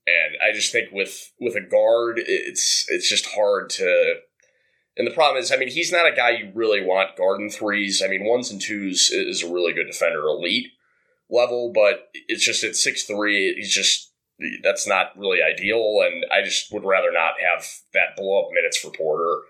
And 0.06 0.36
I 0.42 0.54
just 0.54 0.72
think 0.72 0.90
with 0.92 1.32
with 1.40 1.54
a 1.54 1.60
guard, 1.60 2.18
it's 2.18 2.86
it's 2.88 3.08
just 3.08 3.26
hard 3.34 3.70
to. 3.70 4.14
And 4.96 5.06
the 5.06 5.12
problem 5.12 5.40
is, 5.40 5.52
I 5.52 5.56
mean, 5.56 5.70
he's 5.70 5.92
not 5.92 6.10
a 6.10 6.16
guy 6.16 6.30
you 6.30 6.50
really 6.54 6.82
want 6.82 7.16
guarding 7.16 7.50
threes. 7.50 8.02
I 8.02 8.08
mean, 8.08 8.24
ones 8.24 8.50
and 8.50 8.60
twos 8.60 9.10
is 9.10 9.44
a 9.44 9.52
really 9.52 9.72
good 9.72 9.86
defender, 9.86 10.26
elite 10.26 10.72
level, 11.30 11.72
but 11.72 12.08
it's 12.26 12.44
just 12.44 12.64
at 12.64 12.74
six 12.74 13.04
three. 13.04 13.54
He's 13.54 13.72
just 13.72 14.12
that's 14.62 14.86
not 14.86 15.16
really 15.16 15.40
ideal, 15.42 15.98
and 16.02 16.24
I 16.32 16.42
just 16.42 16.72
would 16.72 16.84
rather 16.84 17.12
not 17.12 17.34
have 17.40 17.66
that 17.92 18.16
blow 18.16 18.44
up 18.44 18.48
minutes 18.52 18.78
for 18.78 18.90
Porter. 18.90 19.42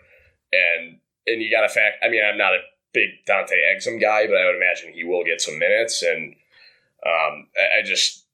And 0.52 0.98
and 1.32 1.42
you 1.42 1.50
got 1.50 1.62
to 1.62 1.68
fact. 1.68 1.96
I 2.02 2.08
mean, 2.08 2.22
I'm 2.24 2.38
not 2.38 2.54
a 2.54 2.60
big 2.92 3.10
Dante 3.26 3.54
Exum 3.54 4.00
guy, 4.00 4.26
but 4.26 4.36
I 4.36 4.46
would 4.46 4.56
imagine 4.56 4.92
he 4.92 5.04
will 5.04 5.24
get 5.24 5.40
some 5.40 5.58
minutes. 5.58 6.02
And 6.02 6.34
um, 7.06 7.48
I, 7.56 7.80
I 7.80 7.82
just 7.84 8.24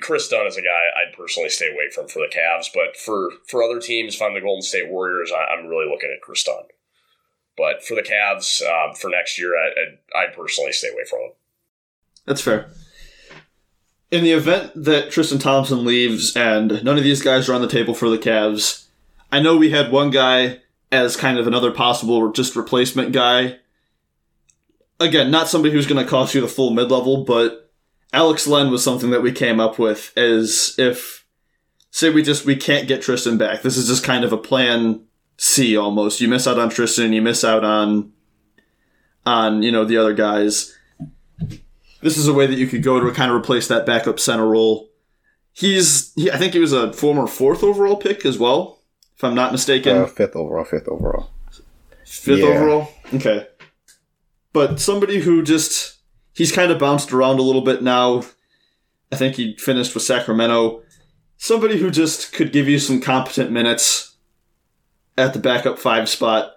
Kris 0.00 0.28
Dunn 0.28 0.46
is 0.46 0.56
a 0.56 0.62
guy 0.62 0.68
I'd 0.68 1.16
personally 1.16 1.50
stay 1.50 1.70
away 1.70 1.90
from 1.94 2.08
for 2.08 2.20
the 2.20 2.34
Cavs, 2.34 2.68
but 2.72 2.96
for 2.96 3.30
for 3.48 3.62
other 3.62 3.80
teams, 3.80 4.14
if 4.14 4.22
I'm 4.22 4.34
the 4.34 4.40
Golden 4.40 4.62
State 4.62 4.88
Warriors, 4.88 5.32
I, 5.32 5.58
am 5.58 5.66
really 5.66 5.88
looking 5.88 6.10
at 6.14 6.22
Kris 6.22 6.44
Dunn. 6.44 6.64
But 7.56 7.84
for 7.84 7.94
the 7.94 8.02
Cavs 8.02 8.62
um, 8.62 8.94
for 8.94 9.10
next 9.10 9.38
year, 9.38 9.52
I, 9.56 10.18
I'd 10.18 10.34
personally 10.34 10.72
stay 10.72 10.88
away 10.88 11.04
from 11.08 11.20
him. 11.20 11.30
That's 12.24 12.40
fair. 12.40 12.70
In 14.10 14.24
the 14.24 14.32
event 14.32 14.72
that 14.74 15.10
Tristan 15.10 15.38
Thompson 15.38 15.84
leaves 15.84 16.36
and 16.36 16.82
none 16.84 16.98
of 16.98 17.04
these 17.04 17.22
guys 17.22 17.48
are 17.48 17.54
on 17.54 17.62
the 17.62 17.68
table 17.68 17.94
for 17.94 18.08
the 18.08 18.18
Cavs, 18.18 18.86
I 19.30 19.40
know 19.40 19.56
we 19.56 19.70
had 19.70 19.90
one 19.90 20.10
guy 20.10 20.60
as 20.92 21.16
kind 21.16 21.38
of 21.38 21.46
another 21.46 21.72
possible 21.72 22.30
just 22.30 22.54
replacement 22.54 23.12
guy. 23.12 23.56
Again, 25.00 25.30
not 25.30 25.48
somebody 25.48 25.74
who's 25.74 25.86
going 25.86 26.02
to 26.02 26.08
cost 26.08 26.34
you 26.34 26.40
the 26.40 26.46
full 26.46 26.70
mid 26.70 26.90
level, 26.90 27.24
but 27.24 27.70
Alex 28.12 28.46
Len 28.46 28.70
was 28.70 28.84
something 28.84 29.10
that 29.10 29.22
we 29.22 29.32
came 29.32 29.58
up 29.58 29.78
with 29.78 30.12
as 30.16 30.74
if, 30.78 31.26
say, 31.90 32.10
we 32.10 32.22
just 32.22 32.44
we 32.44 32.54
can't 32.54 32.86
get 32.86 33.02
Tristan 33.02 33.38
back. 33.38 33.62
This 33.62 33.76
is 33.76 33.88
just 33.88 34.04
kind 34.04 34.22
of 34.22 34.32
a 34.32 34.38
plan 34.38 35.02
C 35.38 35.76
almost. 35.76 36.20
You 36.20 36.28
miss 36.28 36.46
out 36.46 36.58
on 36.58 36.68
Tristan, 36.68 37.06
and 37.06 37.14
you 37.14 37.22
miss 37.22 37.42
out 37.42 37.64
on 37.64 38.12
on 39.24 39.62
you 39.62 39.72
know 39.72 39.84
the 39.84 39.96
other 39.96 40.14
guys. 40.14 40.76
This 42.02 42.18
is 42.18 42.28
a 42.28 42.34
way 42.34 42.46
that 42.46 42.58
you 42.58 42.66
could 42.66 42.82
go 42.82 43.00
to 43.00 43.10
kind 43.12 43.30
of 43.30 43.36
replace 43.36 43.68
that 43.68 43.86
backup 43.86 44.20
center 44.20 44.46
role. 44.46 44.90
He's, 45.52 46.12
he, 46.14 46.30
I 46.30 46.36
think 46.36 46.52
he 46.52 46.58
was 46.58 46.72
a 46.72 46.92
former 46.92 47.26
fourth 47.26 47.62
overall 47.62 47.96
pick 47.96 48.26
as 48.26 48.38
well, 48.38 48.81
if 49.22 49.28
I'm 49.28 49.36
not 49.36 49.52
mistaken. 49.52 49.96
Uh, 49.96 50.06
fifth 50.06 50.34
overall, 50.34 50.64
fifth 50.64 50.88
overall. 50.88 51.30
Fifth 52.04 52.40
yeah. 52.40 52.46
overall? 52.46 52.88
Okay. 53.14 53.46
But 54.52 54.80
somebody 54.80 55.20
who 55.20 55.44
just 55.44 55.98
he's 56.34 56.50
kind 56.50 56.72
of 56.72 56.80
bounced 56.80 57.12
around 57.12 57.38
a 57.38 57.42
little 57.42 57.62
bit 57.62 57.82
now. 57.84 58.24
I 59.12 59.16
think 59.16 59.36
he 59.36 59.56
finished 59.58 59.94
with 59.94 60.02
Sacramento. 60.02 60.82
Somebody 61.36 61.78
who 61.78 61.88
just 61.88 62.32
could 62.32 62.52
give 62.52 62.68
you 62.68 62.80
some 62.80 63.00
competent 63.00 63.52
minutes 63.52 64.16
at 65.16 65.34
the 65.34 65.38
backup 65.38 65.78
five 65.78 66.08
spot. 66.08 66.56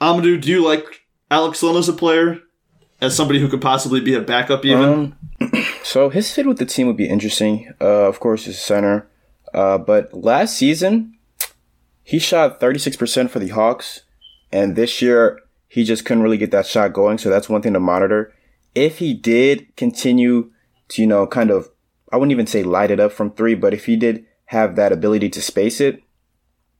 Amadou, 0.00 0.40
do 0.40 0.48
you 0.48 0.64
like 0.64 1.06
Alex 1.28 1.60
Len 1.60 1.74
as 1.74 1.88
a 1.88 1.92
player? 1.92 2.38
As 3.00 3.16
somebody 3.16 3.40
who 3.40 3.48
could 3.48 3.60
possibly 3.60 4.00
be 4.00 4.14
a 4.14 4.20
backup, 4.20 4.64
even? 4.64 5.16
Um, 5.40 5.52
so 5.82 6.08
his 6.08 6.30
fit 6.30 6.46
with 6.46 6.58
the 6.58 6.66
team 6.66 6.86
would 6.86 6.96
be 6.96 7.08
interesting. 7.08 7.72
Uh, 7.80 8.06
of 8.06 8.20
course, 8.20 8.44
he's 8.44 8.54
a 8.54 8.60
center. 8.60 9.08
Uh, 9.52 9.78
but 9.78 10.14
last 10.14 10.56
season, 10.56 11.18
he 12.02 12.18
shot 12.18 12.60
36% 12.60 13.30
for 13.30 13.38
the 13.38 13.48
Hawks. 13.48 14.02
And 14.50 14.76
this 14.76 15.00
year, 15.00 15.40
he 15.68 15.84
just 15.84 16.04
couldn't 16.04 16.22
really 16.22 16.36
get 16.36 16.50
that 16.50 16.66
shot 16.66 16.92
going. 16.92 17.18
So 17.18 17.30
that's 17.30 17.48
one 17.48 17.62
thing 17.62 17.72
to 17.72 17.80
monitor 17.80 18.32
if 18.74 18.98
he 18.98 19.14
did 19.14 19.74
continue 19.76 20.50
to, 20.88 21.02
you 21.02 21.06
know, 21.06 21.26
kind 21.26 21.50
of, 21.50 21.70
I 22.12 22.16
wouldn't 22.16 22.32
even 22.32 22.46
say 22.46 22.62
light 22.62 22.90
it 22.90 23.00
up 23.00 23.12
from 23.12 23.32
three, 23.32 23.54
but 23.54 23.74
if 23.74 23.86
he 23.86 23.96
did 23.96 24.26
have 24.46 24.76
that 24.76 24.92
ability 24.92 25.28
to 25.30 25.42
space 25.42 25.80
it, 25.80 26.02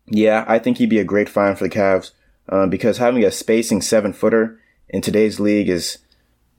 yeah, 0.07 0.45
I 0.49 0.59
think 0.59 0.79
he'd 0.79 0.91
be 0.91 0.99
a 0.99 1.05
great 1.05 1.29
find 1.29 1.57
for 1.57 1.65
the 1.65 1.75
Cavs 1.75 2.11
um, 2.49 2.71
because 2.71 2.99
having 2.99 3.25
a 3.25 3.31
spacing 3.31 3.81
seven 3.81 4.13
footer 4.13 4.61
in 4.89 5.01
today's 5.01 5.39
league 5.39 5.69
is, 5.69 5.99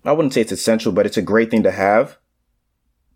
I 0.06 0.12
wouldn't 0.12 0.34
say 0.34 0.42
it's 0.42 0.52
essential, 0.52 0.92
but 0.92 1.06
it's 1.06 1.18
a 1.18 1.22
great 1.22 1.52
thing 1.52 1.64
to 1.64 1.72
have. 1.72 2.18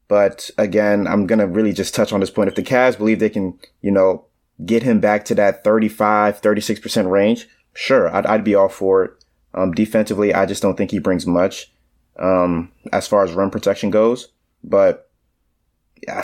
But 0.07 0.49
again, 0.57 1.07
I'm 1.07 1.27
going 1.27 1.39
to 1.39 1.47
really 1.47 1.73
just 1.73 1.93
touch 1.93 2.13
on 2.13 2.19
this 2.19 2.29
point. 2.29 2.49
If 2.49 2.55
the 2.55 2.63
Cavs 2.63 2.97
believe 2.97 3.19
they 3.19 3.29
can, 3.29 3.59
you 3.81 3.91
know, 3.91 4.25
get 4.65 4.83
him 4.83 4.99
back 4.99 5.25
to 5.25 5.35
that 5.35 5.63
35, 5.63 6.41
36% 6.41 7.09
range, 7.09 7.47
sure, 7.73 8.13
I'd, 8.13 8.25
I'd 8.25 8.43
be 8.43 8.55
all 8.55 8.69
for 8.69 9.03
it. 9.03 9.11
Um, 9.53 9.71
defensively, 9.71 10.33
I 10.33 10.45
just 10.45 10.61
don't 10.61 10.75
think 10.75 10.91
he 10.91 10.99
brings 10.99 11.25
much 11.25 11.71
um, 12.19 12.71
as 12.91 13.07
far 13.07 13.23
as 13.23 13.33
rim 13.33 13.49
protection 13.49 13.89
goes. 13.89 14.29
But 14.63 15.09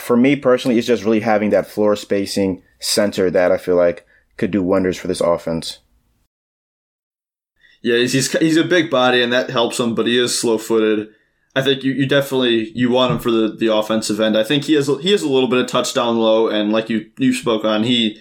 for 0.00 0.16
me 0.16 0.36
personally, 0.36 0.78
it's 0.78 0.86
just 0.86 1.04
really 1.04 1.20
having 1.20 1.50
that 1.50 1.66
floor 1.66 1.96
spacing 1.96 2.62
center 2.80 3.30
that 3.30 3.50
I 3.50 3.58
feel 3.58 3.76
like 3.76 4.06
could 4.36 4.50
do 4.50 4.62
wonders 4.62 4.96
for 4.96 5.08
this 5.08 5.20
offense. 5.20 5.80
Yeah, 7.82 7.96
he's 7.98 8.12
he's, 8.12 8.32
he's 8.38 8.56
a 8.56 8.64
big 8.64 8.90
body 8.90 9.22
and 9.22 9.32
that 9.32 9.50
helps 9.50 9.78
him, 9.78 9.94
but 9.94 10.06
he 10.06 10.18
is 10.18 10.38
slow 10.38 10.58
footed. 10.58 11.08
I 11.56 11.62
think 11.62 11.84
you, 11.84 11.92
you 11.92 12.06
definitely 12.06 12.70
you 12.70 12.90
want 12.90 13.12
him 13.12 13.18
for 13.20 13.30
the, 13.30 13.48
the 13.48 13.72
offensive 13.72 14.20
end. 14.20 14.36
I 14.36 14.44
think 14.44 14.64
he 14.64 14.74
has 14.74 14.88
he 15.00 15.12
has 15.12 15.22
a 15.22 15.28
little 15.28 15.48
bit 15.48 15.60
of 15.60 15.68
touchdown 15.68 16.18
low, 16.18 16.48
and 16.48 16.72
like 16.72 16.90
you 16.90 17.10
you 17.18 17.32
spoke 17.32 17.64
on, 17.64 17.84
he 17.84 18.20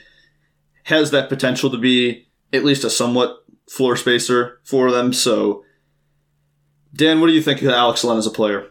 has 0.85 1.11
that 1.11 1.29
potential 1.29 1.69
to 1.71 1.77
be 1.77 2.27
at 2.51 2.63
least 2.63 2.83
a 2.83 2.89
somewhat 2.89 3.43
floor 3.69 3.95
spacer 3.95 4.59
for 4.63 4.91
them. 4.91 5.13
So 5.13 5.63
Dan, 6.93 7.19
what 7.19 7.27
do 7.27 7.33
you 7.33 7.41
think 7.41 7.61
of 7.61 7.69
Alex 7.69 8.03
Len 8.03 8.17
as 8.17 8.27
a 8.27 8.31
player? 8.31 8.67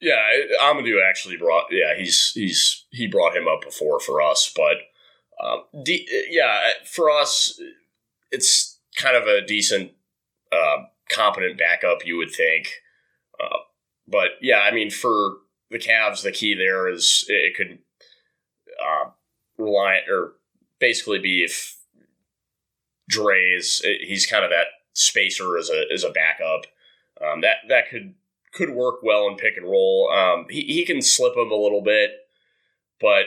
Yeah, 0.00 0.20
Amadou 0.62 0.98
actually 1.08 1.36
brought. 1.36 1.66
Yeah, 1.70 1.96
he's 1.96 2.32
he's 2.32 2.86
he 2.90 3.06
brought 3.06 3.36
him 3.36 3.46
up 3.48 3.62
before 3.62 4.00
for 4.00 4.22
us, 4.22 4.52
but 4.54 4.76
um, 5.44 5.62
de- 5.84 6.06
yeah, 6.30 6.56
for 6.84 7.10
us, 7.10 7.60
it's 8.30 8.78
kind 8.96 9.16
of 9.16 9.24
a 9.24 9.44
decent, 9.44 9.92
uh, 10.52 10.84
competent 11.10 11.58
backup. 11.58 12.04
You 12.04 12.16
would 12.16 12.30
think, 12.30 12.68
uh, 13.40 13.58
but 14.06 14.28
yeah, 14.40 14.60
I 14.60 14.72
mean, 14.72 14.90
for 14.90 15.38
the 15.70 15.78
Cavs, 15.78 16.22
the 16.22 16.32
key 16.32 16.54
there 16.54 16.88
is 16.88 17.24
it 17.28 17.56
could 17.56 17.78
uh, 18.82 19.10
rely 19.56 20.00
or 20.10 20.34
basically 20.78 21.18
be 21.18 21.44
if 21.44 21.76
Dre 23.08 23.38
is 23.56 23.84
he's 24.00 24.26
kind 24.26 24.44
of 24.44 24.50
that 24.50 24.66
spacer 24.92 25.56
as 25.56 25.70
a 25.70 25.84
as 25.92 26.04
a 26.04 26.10
backup. 26.10 26.66
Um, 27.20 27.40
that 27.40 27.56
that 27.68 27.88
could 27.90 28.14
could 28.52 28.70
work 28.70 29.02
well 29.02 29.28
in 29.28 29.36
pick 29.36 29.56
and 29.56 29.66
roll. 29.66 30.10
Um, 30.10 30.46
he 30.50 30.62
he 30.62 30.84
can 30.84 31.02
slip 31.02 31.36
him 31.36 31.50
a 31.50 31.56
little 31.56 31.82
bit, 31.82 32.12
but 33.00 33.26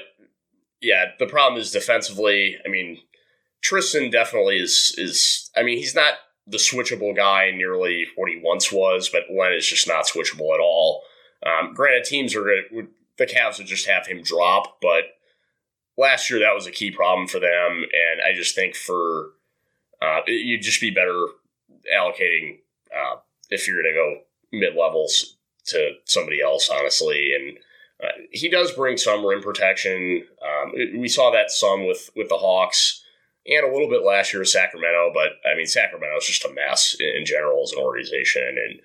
yeah, 0.81 1.11
the 1.19 1.27
problem 1.27 1.61
is 1.61 1.71
defensively. 1.71 2.57
I 2.65 2.69
mean, 2.69 2.99
Tristan 3.61 4.09
definitely 4.09 4.59
is 4.59 4.95
is. 4.97 5.49
I 5.55 5.63
mean, 5.63 5.77
he's 5.77 5.95
not 5.95 6.15
the 6.47 6.57
switchable 6.57 7.15
guy 7.15 7.51
nearly 7.51 8.07
what 8.15 8.29
he 8.29 8.41
once 8.43 8.71
was, 8.71 9.09
but 9.09 9.23
Len 9.31 9.53
is 9.53 9.67
just 9.67 9.87
not 9.87 10.05
switchable 10.05 10.53
at 10.53 10.59
all. 10.59 11.03
Um, 11.45 11.73
granted, 11.73 12.03
teams 12.03 12.35
are 12.35 12.43
going 12.43 12.87
the 13.17 13.25
Cavs 13.25 13.57
would 13.57 13.67
just 13.67 13.87
have 13.87 14.07
him 14.07 14.23
drop, 14.23 14.79
but 14.81 15.03
last 15.97 16.29
year 16.29 16.39
that 16.39 16.55
was 16.55 16.65
a 16.65 16.71
key 16.71 16.91
problem 16.91 17.27
for 17.27 17.39
them, 17.39 17.83
and 17.83 18.21
I 18.25 18.33
just 18.35 18.55
think 18.55 18.75
for 18.75 19.31
uh, 20.01 20.21
you'd 20.25 20.63
just 20.63 20.81
be 20.81 20.89
better 20.89 21.27
allocating 21.95 22.59
uh, 22.95 23.17
if 23.49 23.67
you're 23.67 23.81
going 23.81 23.93
to 23.93 23.99
go 23.99 24.21
mid 24.51 24.75
levels 24.75 25.37
to 25.65 25.91
somebody 26.05 26.41
else, 26.41 26.69
honestly. 26.69 27.31
And 27.35 27.57
uh, 28.03 28.23
he 28.31 28.49
does 28.49 28.71
bring 28.71 28.97
some 28.97 29.25
rim 29.25 29.41
protection. 29.41 30.25
Um, 30.41 30.73
we 30.99 31.07
saw 31.07 31.31
that 31.31 31.51
some 31.51 31.85
with 31.85 32.09
with 32.15 32.29
the 32.29 32.37
Hawks 32.37 33.00
and 33.45 33.65
a 33.65 33.71
little 33.71 33.89
bit 33.89 34.03
last 34.03 34.33
year 34.33 34.41
with 34.41 34.49
Sacramento, 34.49 35.11
but 35.13 35.49
I 35.49 35.55
mean 35.55 35.65
Sacramento 35.65 36.17
is 36.17 36.27
just 36.27 36.45
a 36.45 36.53
mess 36.53 36.95
in, 36.99 37.25
general 37.25 37.63
as 37.63 37.71
an 37.71 37.79
organization, 37.79 38.55
and 38.57 38.79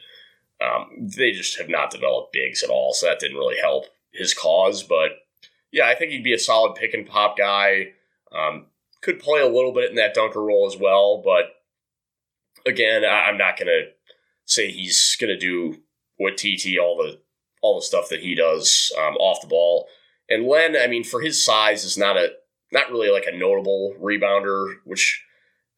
um, 0.68 1.08
they 1.16 1.32
just 1.32 1.58
have 1.58 1.68
not 1.68 1.90
developed 1.90 2.32
bigs 2.32 2.62
at 2.62 2.70
all. 2.70 2.92
So 2.92 3.06
that 3.06 3.20
didn't 3.20 3.36
really 3.36 3.60
help 3.60 3.86
his 4.12 4.34
cause. 4.34 4.82
But 4.82 5.10
yeah, 5.72 5.86
I 5.86 5.94
think 5.94 6.12
he'd 6.12 6.24
be 6.24 6.34
a 6.34 6.38
solid 6.38 6.74
pick 6.74 6.94
and 6.94 7.06
pop 7.06 7.36
guy. 7.36 7.92
Um, 8.32 8.66
could 9.02 9.20
play 9.20 9.40
a 9.40 9.48
little 9.48 9.72
bit 9.72 9.90
in 9.90 9.96
that 9.96 10.14
dunker 10.14 10.42
role 10.42 10.66
as 10.66 10.76
well, 10.76 11.22
but 11.24 11.56
again, 12.66 13.04
I, 13.04 13.28
am 13.28 13.38
not 13.38 13.56
going 13.56 13.68
to 13.68 13.90
say 14.44 14.70
he's 14.70 15.16
going 15.20 15.28
to 15.32 15.38
do 15.38 15.80
what 16.16 16.36
TT 16.36 16.78
all 16.80 16.96
the 16.96 17.20
all 17.62 17.76
the 17.76 17.86
stuff 17.86 18.08
that 18.10 18.20
he 18.20 18.34
does 18.34 18.92
um, 18.98 19.14
off 19.16 19.40
the 19.40 19.48
ball. 19.48 19.86
And 20.28 20.46
Len, 20.46 20.76
I 20.76 20.86
mean, 20.86 21.04
for 21.04 21.20
his 21.20 21.44
size, 21.44 21.84
is 21.84 21.96
not 21.96 22.16
a 22.16 22.32
not 22.76 22.90
really 22.90 23.10
like 23.10 23.26
a 23.26 23.36
notable 23.36 23.94
rebounder, 24.00 24.74
which 24.84 25.24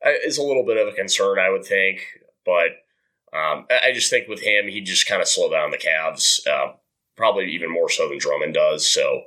uh, 0.05 0.11
is 0.25 0.37
a 0.37 0.43
little 0.43 0.65
bit 0.65 0.77
of 0.77 0.93
a 0.93 0.97
concern, 0.97 1.39
I 1.39 1.49
would 1.49 1.65
think. 1.65 2.01
But 2.45 2.71
um, 3.33 3.67
I 3.71 3.93
just 3.95 4.11
think 4.11 4.29
with 4.29 4.41
him, 4.41 4.69
he 4.69 4.81
just 4.81 5.09
kind 5.09 5.23
of 5.23 5.29
slow 5.29 5.51
down 5.51 5.71
the 5.71 5.79
Cavs, 5.79 6.47
uh, 6.47 6.73
probably 7.17 7.53
even 7.53 7.71
more 7.71 7.89
so 7.89 8.09
than 8.09 8.19
Drummond 8.19 8.55
does. 8.55 8.87
So 8.87 9.23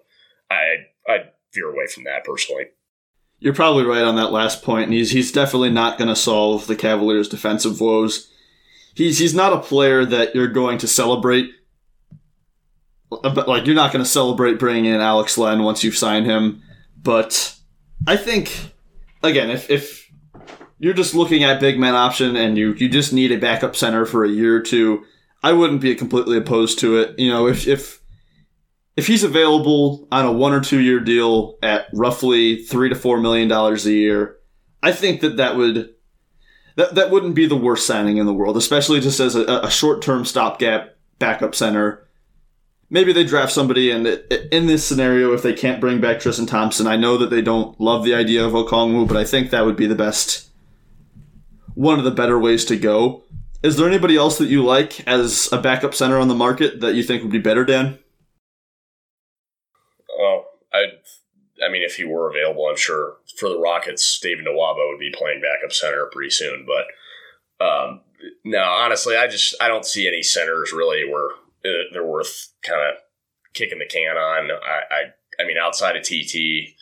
I 0.50 0.88
I 1.08 1.18
veer 1.54 1.72
away 1.72 1.88
from 1.88 2.04
that 2.04 2.26
personally. 2.26 2.66
You're 3.40 3.54
probably 3.54 3.86
right 3.86 4.04
on 4.04 4.18
that 4.18 4.32
last 4.32 4.64
point, 4.64 4.86
and 4.86 4.94
he's 4.94 5.12
he's 5.12 5.32
definitely 5.32 5.72
not 5.72 5.98
going 5.98 6.10
to 6.10 6.16
solve 6.16 6.68
the 6.68 6.76
Cavaliers' 6.76 7.30
defensive 7.30 7.80
woes. 7.80 8.30
He's 8.96 9.20
he's 9.20 9.34
not 9.34 9.54
a 9.54 9.60
player 9.60 10.06
that 10.06 10.36
you're 10.36 10.48
going 10.48 10.78
to 10.80 10.88
celebrate. 10.88 11.50
Like 13.12 13.66
you're 13.66 13.76
not 13.76 13.92
going 13.92 14.04
to 14.04 14.10
celebrate 14.10 14.60
bringing 14.60 14.86
in 14.86 15.02
Alex 15.02 15.38
Len 15.38 15.64
once 15.64 15.84
you've 15.84 15.98
signed 15.98 16.26
him. 16.26 16.62
But 17.02 17.56
I 18.08 18.18
think 18.18 18.74
again, 19.24 19.50
if 19.50 19.70
if 19.70 20.12
you're 20.80 20.94
just 20.94 21.14
looking 21.14 21.44
at 21.44 21.60
big 21.60 21.80
man 21.80 21.96
option 21.96 22.36
and 22.36 22.58
you 22.58 22.74
you 22.74 22.90
just 22.90 23.14
need 23.14 23.32
a 23.32 23.38
backup 23.38 23.76
center 23.76 24.06
for 24.06 24.26
a 24.26 24.30
year 24.30 24.56
or 24.56 24.62
two, 24.62 25.04
I 25.44 25.54
wouldn't 25.54 25.82
be 25.82 25.96
completely 25.96 26.38
opposed 26.38 26.80
to 26.80 26.98
it. 26.98 27.18
You 27.20 27.30
know, 27.30 27.48
if 27.48 27.68
if 27.68 28.02
if 28.98 29.08
he's 29.08 29.24
available 29.24 30.08
on 30.12 30.26
a 30.26 30.32
one 30.32 30.54
or 30.54 30.62
two 30.62 30.80
year 30.80 31.00
deal 31.00 31.58
at 31.62 31.86
roughly 31.94 32.64
three 32.64 32.90
to 32.90 32.96
four 32.96 33.20
million 33.20 33.48
dollars 33.48 33.86
a 33.86 33.94
year, 33.94 34.38
I 34.84 34.92
think 34.92 35.22
that 35.22 35.38
that 35.38 35.56
would 35.56 35.94
that 36.76 36.96
that 36.96 37.12
wouldn't 37.12 37.36
be 37.36 37.46
the 37.46 37.56
worst 37.56 37.86
signing 37.86 38.18
in 38.18 38.26
the 38.26 38.34
world, 38.34 38.58
especially 38.58 39.00
just 39.00 39.20
as 39.20 39.36
a, 39.36 39.46
a 39.64 39.72
short 39.72 40.02
term 40.02 40.26
stopgap 40.26 40.96
backup 41.20 41.56
center. 41.56 42.08
Maybe 42.93 43.13
they 43.13 43.23
draft 43.23 43.54
somebody, 43.54 43.89
and 43.89 44.06
in 44.51 44.67
this 44.67 44.86
scenario, 44.86 45.32
if 45.32 45.41
they 45.41 45.54
can't 45.54 45.80
bring 45.80 46.01
back 46.01 46.19
Tristan 46.19 46.45
Thompson, 46.45 46.88
I 46.88 46.97
know 46.97 47.17
that 47.17 47.30
they 47.30 47.41
don't 47.41 47.80
love 47.80 48.04
the 48.04 48.13
idea 48.13 48.45
of 48.45 48.51
Okongwu, 48.51 49.08
but 49.08 49.15
I 49.15 49.23
think 49.23 49.49
that 49.49 49.65
would 49.65 49.77
be 49.77 49.88
the 49.88 49.95
best, 49.95 50.49
one 51.73 51.97
of 51.97 52.04
the 52.04 52.12
better 52.12 52.38
ways 52.38 52.65
to 52.65 52.75
go. 52.75 53.23
Is 53.63 53.77
there 53.77 53.88
anybody 53.88 54.17
else 54.17 54.38
that 54.39 54.49
you 54.49 54.62
like 54.62 55.08
as 55.08 55.47
a 55.54 55.62
backup 55.62 55.95
center 55.95 56.19
on 56.19 56.27
the 56.27 56.36
market 56.36 56.82
that 56.82 56.95
you 56.95 57.01
think 57.01 57.23
would 57.23 57.32
be 57.32 57.39
better, 57.39 57.63
Dan? 57.63 57.97
Well, 60.19 60.47
I, 60.73 60.86
I 61.65 61.71
mean, 61.71 61.84
if 61.84 61.95
he 61.95 62.04
were 62.04 62.30
available, 62.30 62.67
I'm 62.67 62.75
sure 62.75 63.17
for 63.38 63.47
the 63.47 63.58
Rockets, 63.58 64.19
David 64.19 64.45
Nwaba 64.45 64.89
would 64.89 64.99
be 64.99 65.13
playing 65.15 65.41
backup 65.41 65.71
center 65.71 66.10
pretty 66.12 66.32
soon. 66.32 66.67
But 66.67 67.65
um, 67.65 68.01
no, 68.43 68.63
honestly, 68.63 69.15
I 69.15 69.27
just 69.27 69.56
I 69.62 69.69
don't 69.69 69.86
see 69.86 70.10
any 70.10 70.23
centers 70.23 70.73
really 70.73 71.10
where 71.10 71.30
they're 71.63 72.06
worth 72.06 72.50
kind 72.63 72.82
of 72.82 72.95
kicking 73.54 73.80
the 73.80 73.86
can 73.86 74.17
on. 74.17 74.52
I, 74.52 74.82
I, 74.91 75.41
I 75.41 75.47
mean, 75.47 75.58
outside 75.58 75.95
of 75.95 76.04
TT, 76.04 76.76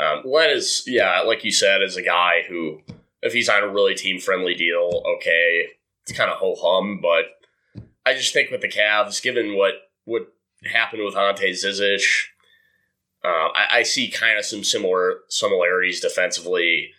um, 0.00 0.22
Len 0.24 0.50
is 0.50 0.84
yeah, 0.86 1.20
like 1.20 1.44
you 1.44 1.52
said, 1.52 1.82
is 1.82 1.96
a 1.96 2.02
guy 2.02 2.42
who 2.48 2.80
if 3.22 3.32
he's 3.32 3.48
on 3.48 3.62
a 3.62 3.68
really 3.68 3.94
team 3.94 4.20
friendly 4.20 4.54
deal, 4.54 5.02
okay, 5.16 5.66
it's 6.02 6.16
kind 6.16 6.30
of 6.30 6.38
ho 6.38 6.54
hum. 6.60 7.00
But 7.00 7.24
I 8.06 8.14
just 8.14 8.32
think 8.32 8.50
with 8.50 8.60
the 8.60 8.68
Cavs, 8.68 9.22
given 9.22 9.56
what 9.56 9.74
what 10.04 10.32
happened 10.64 11.04
with 11.04 11.16
Ante 11.16 11.52
Zizic, 11.52 12.02
uh, 13.24 13.48
I, 13.54 13.66
I, 13.72 13.82
see 13.82 14.08
kind 14.08 14.38
of 14.38 14.44
some 14.44 14.64
similar 14.64 15.18
similarities 15.28 16.00
defensively. 16.00 16.90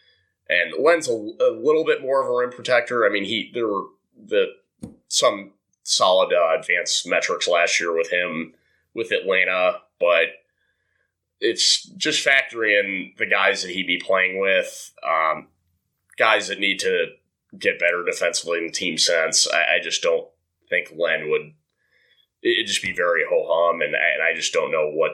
And 0.48 0.74
Len's 0.84 1.10
a, 1.10 1.14
a, 1.14 1.52
little 1.52 1.84
bit 1.86 2.02
more 2.02 2.22
of 2.22 2.28
a 2.28 2.38
rim 2.38 2.52
protector. 2.52 3.06
I 3.06 3.10
mean, 3.10 3.24
he 3.24 3.52
there 3.54 3.68
were 3.68 3.86
the 4.16 4.48
some 5.08 5.54
solid 5.90 6.32
uh, 6.34 6.60
advanced 6.60 7.08
metrics 7.08 7.48
last 7.48 7.80
year 7.80 7.96
with 7.96 8.12
him 8.12 8.54
with 8.94 9.12
Atlanta, 9.12 9.80
but 10.00 10.28
it's 11.42 11.84
just 11.84 12.26
factoring 12.26 12.80
in 12.80 13.14
the 13.18 13.26
guys 13.26 13.64
that 13.64 13.72
he'd 13.72 13.88
be 13.88 14.02
playing 14.04 14.40
with, 14.40 14.94
um, 15.08 15.48
guys 16.18 16.48
that 16.48 16.60
need 16.60 16.80
to 16.80 17.08
get 17.58 17.80
better 17.80 18.04
defensively 18.06 18.60
in 18.60 18.72
team 18.72 18.98
sense. 18.98 19.48
I, 19.52 19.76
I 19.76 19.80
just 19.82 20.02
don't 20.02 20.28
think 20.70 20.94
Len 20.96 21.30
would. 21.30 21.54
It'd 22.44 22.68
just 22.68 22.84
be 22.84 22.94
very 22.94 23.24
ho 23.28 23.46
hum, 23.50 23.82
and, 23.82 23.96
and 23.96 24.24
I 24.24 24.36
just 24.36 24.54
don't 24.54 24.72
know 24.72 24.92
what 24.92 25.12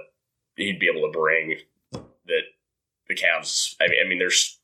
he'd 0.57 0.79
be 0.79 0.89
able 0.93 1.07
to 1.07 1.17
bring 1.17 1.57
that 1.91 2.41
the 3.07 3.15
Cavs. 3.15 3.75
I 3.79 3.87
mean, 3.87 3.99
I 4.03 4.07
mean, 4.07 4.19
there's 4.19 4.59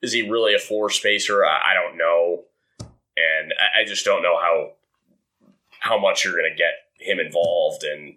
is 0.00 0.12
he 0.12 0.22
really 0.22 0.54
a 0.54 0.58
four 0.58 0.90
spacer? 0.90 1.44
I, 1.44 1.72
I 1.72 1.74
don't 1.74 1.98
know, 1.98 2.44
and 2.80 3.52
I, 3.58 3.82
I, 3.82 3.84
just 3.84 4.04
don't 4.04 4.22
know 4.22 4.38
how 4.38 4.72
how 5.80 5.98
much 5.98 6.24
you're 6.24 6.36
going 6.36 6.50
to 6.50 6.56
get 6.56 6.74
him 6.98 7.18
involved. 7.18 7.84
And 7.84 8.14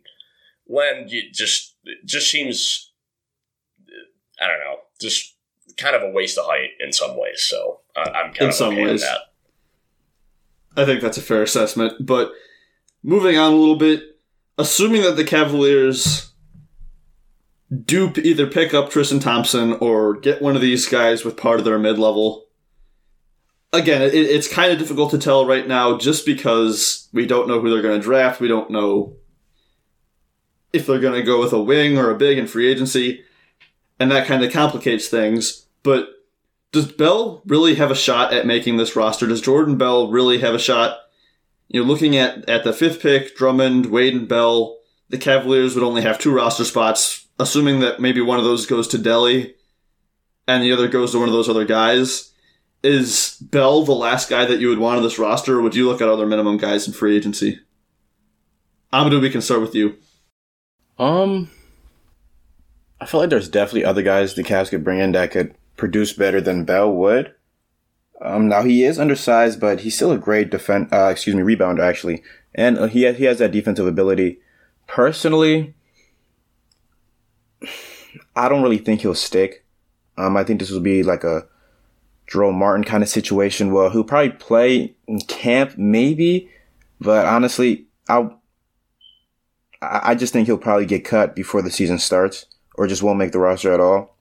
Len 0.67 1.07
just 1.33 1.75
just 2.05 2.29
seems, 2.29 2.91
I 4.41 4.47
don't 4.47 4.59
know, 4.59 4.77
just 4.99 5.35
kind 5.77 5.95
of 5.95 6.03
a 6.03 6.11
waste 6.11 6.37
of 6.37 6.45
height 6.45 6.71
in 6.79 6.91
some 6.91 7.17
ways. 7.17 7.41
So 7.41 7.81
uh, 7.95 8.09
I'm 8.09 8.33
kind 8.33 8.41
in 8.41 8.47
of 8.49 8.53
some 8.53 8.73
okay 8.73 8.83
ways. 8.83 9.01
that. 9.01 9.19
I 10.75 10.85
think 10.85 11.01
that's 11.01 11.17
a 11.17 11.21
fair 11.21 11.43
assessment. 11.43 12.05
But 12.05 12.31
moving 13.03 13.37
on 13.37 13.53
a 13.53 13.55
little 13.55 13.75
bit, 13.75 14.03
assuming 14.57 15.01
that 15.03 15.15
the 15.15 15.23
Cavaliers 15.23 16.31
do 17.85 18.11
either 18.23 18.47
pick 18.47 18.73
up 18.73 18.89
Tristan 18.89 19.19
Thompson 19.19 19.73
or 19.73 20.15
get 20.15 20.41
one 20.41 20.55
of 20.55 20.61
these 20.61 20.87
guys 20.87 21.23
with 21.23 21.37
part 21.37 21.59
of 21.59 21.65
their 21.65 21.79
mid 21.79 21.99
level. 21.99 22.45
Again, 23.71 24.01
it, 24.01 24.13
it's 24.13 24.47
kind 24.47 24.71
of 24.71 24.79
difficult 24.79 25.11
to 25.11 25.17
tell 25.17 25.45
right 25.45 25.67
now 25.67 25.97
just 25.97 26.25
because 26.25 27.07
we 27.13 27.25
don't 27.25 27.47
know 27.47 27.59
who 27.59 27.69
they're 27.69 27.81
going 27.81 27.99
to 27.99 28.03
draft. 28.03 28.41
We 28.41 28.47
don't 28.47 28.71
know 28.71 29.15
if 30.73 30.87
they're 30.87 30.99
going 30.99 31.19
to 31.19 31.25
go 31.25 31.39
with 31.39 31.53
a 31.53 31.61
wing 31.61 31.97
or 31.97 32.09
a 32.09 32.17
big 32.17 32.37
in 32.37 32.47
free 32.47 32.69
agency, 32.69 33.23
and 33.99 34.11
that 34.11 34.27
kind 34.27 34.43
of 34.43 34.51
complicates 34.51 35.07
things. 35.07 35.65
But 35.83 36.09
does 36.71 36.91
Bell 36.91 37.41
really 37.45 37.75
have 37.75 37.91
a 37.91 37.95
shot 37.95 38.33
at 38.33 38.45
making 38.45 38.77
this 38.77 38.95
roster? 38.95 39.27
Does 39.27 39.41
Jordan 39.41 39.77
Bell 39.77 40.09
really 40.09 40.39
have 40.39 40.55
a 40.55 40.59
shot? 40.59 40.97
You 41.67 41.81
know, 41.81 41.87
looking 41.87 42.15
at, 42.17 42.49
at 42.49 42.63
the 42.63 42.73
fifth 42.73 43.01
pick, 43.01 43.35
Drummond, 43.35 43.87
Wade, 43.87 44.15
and 44.15 44.27
Bell, 44.27 44.77
the 45.09 45.17
Cavaliers 45.17 45.75
would 45.75 45.83
only 45.83 46.01
have 46.01 46.19
two 46.19 46.33
roster 46.33 46.65
spots 46.65 47.27
assuming 47.39 47.79
that 47.79 47.99
maybe 47.99 48.21
one 48.21 48.37
of 48.37 48.43
those 48.43 48.65
goes 48.65 48.87
to 48.89 48.97
Delly 48.97 49.53
and 50.47 50.61
the 50.61 50.73
other 50.73 50.87
goes 50.87 51.13
to 51.13 51.19
one 51.19 51.29
of 51.29 51.33
those 51.33 51.47
other 51.47 51.65
guys, 51.65 52.31
is 52.83 53.37
Bell 53.41 53.83
the 53.83 53.93
last 53.93 54.29
guy 54.29 54.45
that 54.45 54.59
you 54.59 54.69
would 54.69 54.79
want 54.79 54.97
on 54.97 55.03
this 55.03 55.19
roster, 55.19 55.59
or 55.59 55.61
would 55.61 55.75
you 55.75 55.87
look 55.87 56.01
at 56.01 56.09
other 56.09 56.25
minimum 56.25 56.57
guys 56.57 56.87
in 56.87 56.93
free 56.93 57.15
agency? 57.15 57.59
Amadou, 58.93 59.21
we 59.21 59.29
can 59.29 59.41
start 59.41 59.61
with 59.61 59.75
you. 59.75 59.97
Um, 60.97 61.49
I 62.99 63.05
feel 63.05 63.21
like 63.21 63.29
there's 63.29 63.49
definitely 63.49 63.85
other 63.85 64.01
guys 64.01 64.33
the 64.33 64.43
Cavs 64.43 64.69
could 64.69 64.83
bring 64.83 64.99
in 64.99 65.11
that 65.13 65.31
could 65.31 65.55
produce 65.77 66.13
better 66.13 66.41
than 66.41 66.65
Bell 66.65 66.91
would. 66.91 67.33
Um, 68.21 68.49
now 68.49 68.63
he 68.63 68.83
is 68.83 68.99
undersized, 68.99 69.59
but 69.59 69.81
he's 69.81 69.95
still 69.95 70.11
a 70.11 70.17
great 70.17 70.49
defense. 70.49 70.91
Uh, 70.91 71.09
excuse 71.09 71.35
me, 71.35 71.41
rebounder 71.41 71.81
actually, 71.81 72.23
and 72.53 72.77
uh, 72.77 72.87
he 72.87 73.03
has, 73.03 73.17
he 73.17 73.25
has 73.25 73.39
that 73.39 73.51
defensive 73.51 73.87
ability. 73.87 74.39
Personally, 74.87 75.73
I 78.35 78.49
don't 78.49 78.63
really 78.63 78.77
think 78.77 79.01
he'll 79.01 79.15
stick. 79.15 79.65
Um, 80.17 80.35
I 80.35 80.43
think 80.43 80.59
this 80.59 80.69
will 80.69 80.81
be 80.81 81.01
like 81.01 81.23
a 81.23 81.47
Jerome 82.29 82.55
Martin 82.55 82.83
kind 82.83 83.01
of 83.01 83.09
situation. 83.09 83.71
Well, 83.71 83.89
he'll 83.89 84.03
probably 84.03 84.29
play 84.29 84.95
in 85.07 85.19
camp, 85.21 85.77
maybe, 85.77 86.49
but 87.01 87.25
honestly, 87.25 87.87
I 88.07 88.29
I 89.81 90.13
just 90.13 90.33
think 90.33 90.45
he'll 90.45 90.57
probably 90.57 90.85
get 90.85 91.05
cut 91.05 91.35
before 91.35 91.61
the 91.61 91.71
season 91.71 91.97
starts, 91.97 92.45
or 92.75 92.85
just 92.85 93.01
won't 93.01 93.17
make 93.17 93.31
the 93.31 93.39
roster 93.39 93.73
at 93.73 93.79
all. 93.79 94.17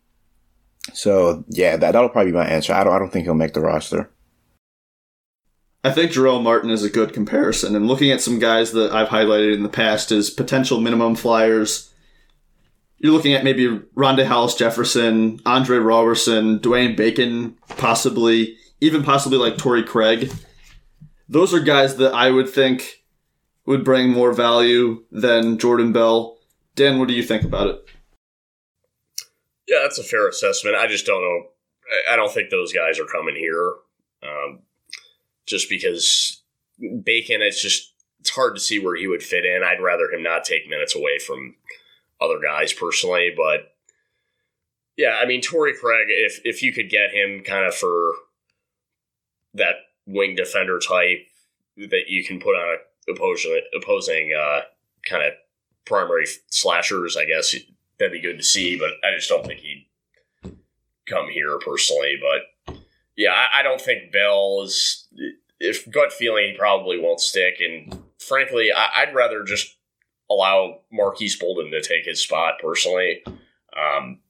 So 0.94 1.44
yeah, 1.48 1.76
that 1.76 1.92
that'll 1.92 2.08
probably 2.08 2.32
be 2.32 2.38
my 2.38 2.46
answer. 2.46 2.72
I 2.72 2.82
don't 2.82 2.94
I 2.94 2.98
don't 2.98 3.12
think 3.12 3.24
he'll 3.24 3.34
make 3.34 3.52
the 3.52 3.60
roster. 3.60 4.08
I 5.84 5.92
think 5.92 6.10
Jerome 6.10 6.42
Martin 6.42 6.70
is 6.70 6.82
a 6.82 6.90
good 6.90 7.12
comparison, 7.12 7.76
and 7.76 7.86
looking 7.86 8.10
at 8.10 8.22
some 8.22 8.38
guys 8.38 8.72
that 8.72 8.92
I've 8.92 9.08
highlighted 9.08 9.54
in 9.54 9.62
the 9.62 9.68
past 9.68 10.10
as 10.10 10.30
potential 10.30 10.80
minimum 10.80 11.14
flyers 11.14 11.87
you're 12.98 13.12
looking 13.12 13.34
at 13.34 13.44
maybe 13.44 13.66
Rondae 13.96 14.26
Hollis 14.26 14.54
Jefferson, 14.54 15.40
Andre 15.46 15.78
Roberson, 15.78 16.58
Dwayne 16.58 16.96
Bacon, 16.96 17.56
possibly, 17.76 18.56
even 18.80 19.02
possibly 19.02 19.38
like 19.38 19.56
Torrey 19.56 19.84
Craig. 19.84 20.32
Those 21.28 21.54
are 21.54 21.60
guys 21.60 21.96
that 21.96 22.14
I 22.14 22.30
would 22.30 22.48
think 22.48 23.04
would 23.66 23.84
bring 23.84 24.10
more 24.10 24.32
value 24.32 25.04
than 25.12 25.58
Jordan 25.58 25.92
Bell. 25.92 26.38
Dan, 26.74 26.98
what 26.98 27.08
do 27.08 27.14
you 27.14 27.22
think 27.22 27.44
about 27.44 27.68
it? 27.68 27.84
Yeah, 29.68 29.80
that's 29.82 29.98
a 29.98 30.04
fair 30.04 30.26
assessment. 30.26 30.76
I 30.76 30.86
just 30.86 31.06
don't 31.06 31.22
know. 31.22 31.48
I 32.10 32.16
don't 32.16 32.32
think 32.32 32.50
those 32.50 32.72
guys 32.72 32.98
are 32.98 33.04
coming 33.04 33.36
here. 33.36 33.74
Um, 34.22 34.60
just 35.46 35.68
because 35.68 36.42
Bacon, 36.78 37.42
it's 37.42 37.62
just 37.62 37.92
it's 38.20 38.30
hard 38.30 38.56
to 38.56 38.60
see 38.60 38.78
where 38.78 38.96
he 38.96 39.06
would 39.06 39.22
fit 39.22 39.44
in. 39.44 39.62
I'd 39.62 39.82
rather 39.82 40.10
him 40.10 40.22
not 40.22 40.44
take 40.44 40.68
minutes 40.68 40.96
away 40.96 41.18
from 41.18 41.54
other 42.20 42.40
guys 42.42 42.72
personally, 42.72 43.32
but 43.36 43.74
yeah, 44.96 45.16
I 45.22 45.26
mean 45.26 45.40
Torrey 45.40 45.74
Craig, 45.74 46.08
if 46.10 46.40
if 46.44 46.62
you 46.62 46.72
could 46.72 46.90
get 46.90 47.12
him 47.12 47.42
kind 47.44 47.64
of 47.64 47.74
for 47.74 48.14
that 49.54 49.76
wing 50.06 50.34
defender 50.34 50.78
type 50.78 51.26
that 51.76 52.08
you 52.08 52.24
can 52.24 52.40
put 52.40 52.54
on 52.54 52.78
opposing 53.08 53.60
opposing 53.76 54.32
uh, 54.38 54.60
kind 55.08 55.22
of 55.22 55.32
primary 55.86 56.26
slashers, 56.48 57.16
I 57.16 57.24
guess 57.24 57.54
that'd 57.98 58.12
be 58.12 58.20
good 58.20 58.38
to 58.38 58.44
see. 58.44 58.76
But 58.78 58.90
I 59.04 59.14
just 59.14 59.28
don't 59.28 59.46
think 59.46 59.60
he'd 59.60 59.86
come 61.06 61.28
here 61.28 61.58
personally. 61.58 62.16
But 62.20 62.76
yeah, 63.16 63.30
I, 63.30 63.60
I 63.60 63.62
don't 63.62 63.80
think 63.80 64.12
Bell 64.12 64.62
is. 64.64 65.06
If 65.60 65.90
gut 65.90 66.12
feeling, 66.12 66.52
he 66.52 66.56
probably 66.56 67.00
won't 67.00 67.20
stick. 67.20 67.60
And 67.60 68.02
frankly, 68.20 68.70
I, 68.72 69.02
I'd 69.02 69.14
rather 69.14 69.42
just 69.42 69.76
allow 70.30 70.80
Marques 70.92 71.36
Bolden 71.36 71.70
to 71.70 71.82
take 71.82 72.04
his 72.04 72.22
spot 72.22 72.54
personally. 72.62 73.22
Um, 73.76 74.20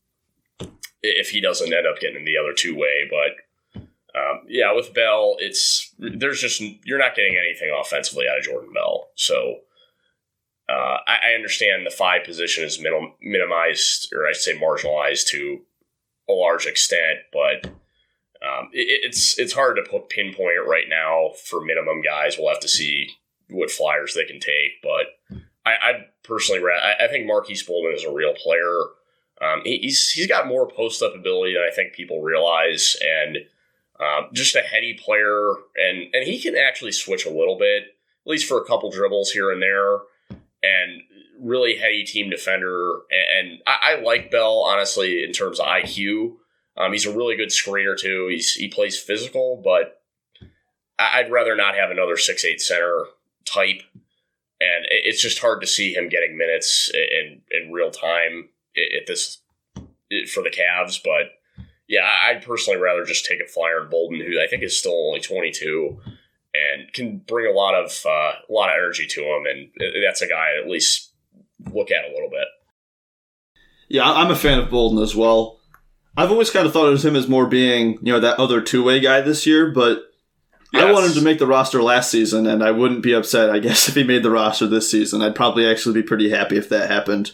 if 1.02 1.30
he 1.30 1.40
doesn't 1.40 1.72
end 1.72 1.86
up 1.86 2.00
getting 2.00 2.16
in 2.16 2.24
the 2.24 2.36
other 2.36 2.52
two 2.52 2.76
way, 2.76 3.08
but 3.08 3.82
um, 4.18 4.40
yeah, 4.48 4.72
with 4.72 4.94
Bell, 4.94 5.36
it's 5.38 5.94
there's 5.98 6.40
just 6.40 6.60
you're 6.84 6.98
not 6.98 7.14
getting 7.14 7.36
anything 7.36 7.70
offensively 7.78 8.26
out 8.30 8.38
of 8.38 8.44
Jordan 8.44 8.72
Bell. 8.72 9.08
So 9.14 9.58
uh, 10.68 10.98
I, 11.06 11.18
I, 11.30 11.34
understand 11.34 11.86
the 11.86 11.90
five 11.90 12.24
position 12.24 12.64
is 12.64 12.80
minim, 12.80 13.12
minimized, 13.22 14.12
or 14.12 14.26
I 14.26 14.32
say 14.32 14.58
marginalized 14.58 15.26
to 15.28 15.60
a 16.28 16.32
large 16.32 16.66
extent, 16.66 17.20
but 17.32 17.66
um, 18.46 18.68
it, 18.72 19.04
it's 19.04 19.38
it's 19.38 19.52
hard 19.52 19.76
to 19.76 19.90
put 19.90 20.08
pinpoint 20.08 20.66
right 20.66 20.88
now 20.88 21.30
for 21.44 21.64
minimum 21.64 22.02
guys. 22.02 22.36
We'll 22.38 22.50
have 22.50 22.60
to 22.60 22.68
see 22.68 23.08
what 23.50 23.70
flyers 23.70 24.14
they 24.14 24.24
can 24.24 24.40
take, 24.40 24.82
but 24.82 25.40
I, 25.68 25.88
I 25.88 25.92
personally, 26.22 26.60
I, 26.70 27.04
I 27.04 27.08
think 27.08 27.26
Marques 27.26 27.62
Bolden 27.62 27.94
is 27.94 28.04
a 28.04 28.12
real 28.12 28.34
player. 28.34 28.78
Um, 29.40 29.62
he, 29.64 29.78
he's 29.78 30.10
he's 30.10 30.26
got 30.26 30.48
more 30.48 30.68
post 30.68 31.02
up 31.02 31.14
ability 31.14 31.54
than 31.54 31.62
I 31.62 31.74
think 31.74 31.92
people 31.92 32.22
realize, 32.22 32.96
and 33.02 33.38
Um, 34.00 34.28
just 34.32 34.54
a 34.54 34.60
heady 34.60 34.94
player, 34.94 35.50
and 35.76 36.14
and 36.14 36.24
he 36.24 36.40
can 36.40 36.54
actually 36.56 36.92
switch 36.92 37.26
a 37.26 37.30
little 37.30 37.58
bit, 37.58 37.82
at 37.82 38.30
least 38.30 38.46
for 38.48 38.60
a 38.60 38.64
couple 38.64 38.90
dribbles 38.90 39.32
here 39.32 39.50
and 39.50 39.60
there, 39.60 39.98
and 40.62 41.02
really 41.40 41.76
heady 41.76 42.04
team 42.04 42.30
defender. 42.30 43.00
And, 43.10 43.48
and 43.50 43.62
I, 43.66 43.96
I, 43.96 44.00
like 44.00 44.30
Bell 44.30 44.60
honestly 44.60 45.24
in 45.24 45.32
terms 45.32 45.58
of 45.58 45.66
IQ. 45.66 46.36
Um, 46.76 46.92
he's 46.92 47.06
a 47.06 47.16
really 47.16 47.34
good 47.36 47.48
screener 47.48 47.96
too. 47.98 48.28
He's 48.30 48.54
he 48.54 48.68
plays 48.68 48.96
physical, 49.00 49.60
but 49.64 50.00
I'd 50.96 51.32
rather 51.32 51.56
not 51.56 51.74
have 51.74 51.90
another 51.90 52.16
six 52.16 52.44
eight 52.44 52.60
center 52.60 53.06
type. 53.44 53.82
And 54.60 54.86
it's 54.90 55.22
just 55.22 55.38
hard 55.38 55.60
to 55.60 55.66
see 55.66 55.94
him 55.94 56.08
getting 56.08 56.36
minutes 56.36 56.90
in 56.92 57.42
in 57.50 57.72
real 57.72 57.90
time 57.90 58.48
at 58.76 59.06
this 59.06 59.38
for 60.32 60.42
the 60.42 60.50
Cavs. 60.50 61.00
But 61.02 61.64
yeah, 61.88 62.10
I'd 62.28 62.44
personally 62.44 62.80
rather 62.80 63.04
just 63.04 63.24
take 63.24 63.40
a 63.40 63.46
flyer 63.46 63.80
on 63.80 63.90
Bolden, 63.90 64.20
who 64.20 64.40
I 64.40 64.46
think 64.48 64.62
is 64.62 64.76
still 64.76 65.08
only 65.08 65.20
22 65.20 66.00
and 66.54 66.92
can 66.92 67.18
bring 67.18 67.46
a 67.46 67.56
lot 67.56 67.74
of 67.74 68.02
uh, 68.04 68.32
a 68.48 68.52
lot 68.52 68.70
of 68.70 68.76
energy 68.76 69.06
to 69.06 69.22
him. 69.22 69.46
And 69.46 69.70
that's 70.04 70.22
a 70.22 70.28
guy 70.28 70.52
I'd 70.52 70.64
at 70.64 70.70
least 70.70 71.12
look 71.72 71.90
at 71.90 72.04
a 72.04 72.14
little 72.14 72.30
bit. 72.30 72.46
Yeah, 73.88 74.10
I'm 74.10 74.30
a 74.30 74.36
fan 74.36 74.58
of 74.58 74.70
Bolden 74.70 75.02
as 75.02 75.16
well. 75.16 75.60
I've 76.16 76.30
always 76.30 76.50
kind 76.50 76.66
of 76.66 76.72
thought 76.72 76.92
of 76.92 77.02
him 77.02 77.16
as 77.16 77.28
more 77.28 77.46
being, 77.46 77.98
you 78.02 78.12
know, 78.12 78.20
that 78.20 78.38
other 78.38 78.60
two 78.60 78.82
way 78.82 79.00
guy 79.00 79.20
this 79.20 79.46
year, 79.46 79.70
but 79.70 80.02
yes. 80.72 80.84
I 80.84 80.92
wanted 80.92 81.14
to 81.14 81.22
make 81.22 81.38
the 81.38 81.46
roster 81.46 81.82
last 81.82 82.10
season, 82.10 82.46
and 82.46 82.62
I 82.62 82.70
wouldn't 82.70 83.02
be 83.02 83.12
upset, 83.12 83.50
I 83.50 83.58
guess, 83.58 83.88
if 83.88 83.94
he 83.94 84.04
made 84.04 84.22
the 84.22 84.30
roster 84.30 84.66
this 84.66 84.90
season. 84.90 85.22
I'd 85.22 85.34
probably 85.34 85.66
actually 85.66 86.00
be 86.00 86.06
pretty 86.06 86.30
happy 86.30 86.56
if 86.56 86.68
that 86.68 86.90
happened. 86.90 87.32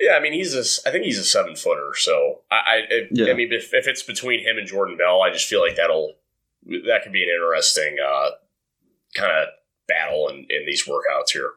Yeah, 0.00 0.12
I 0.12 0.20
mean 0.20 0.32
he's 0.32 0.54
a, 0.54 0.88
I 0.88 0.92
think 0.92 1.04
he's 1.04 1.18
a 1.18 1.24
seven 1.24 1.56
footer. 1.56 1.90
So 1.94 2.42
I, 2.50 2.54
I, 2.54 2.82
yeah. 3.10 3.32
I 3.32 3.34
mean 3.34 3.52
if, 3.52 3.74
if 3.74 3.88
it's 3.88 4.02
between 4.02 4.40
him 4.40 4.56
and 4.56 4.66
Jordan 4.66 4.96
Bell, 4.96 5.22
I 5.22 5.32
just 5.32 5.48
feel 5.48 5.60
like 5.60 5.74
that'll 5.74 6.14
that 6.64 7.00
could 7.02 7.12
be 7.12 7.24
an 7.24 7.30
interesting 7.30 7.96
uh, 7.98 8.30
kind 9.14 9.32
of 9.32 9.48
battle 9.88 10.28
in, 10.28 10.46
in 10.48 10.66
these 10.66 10.84
workouts 10.86 11.32
here. 11.32 11.50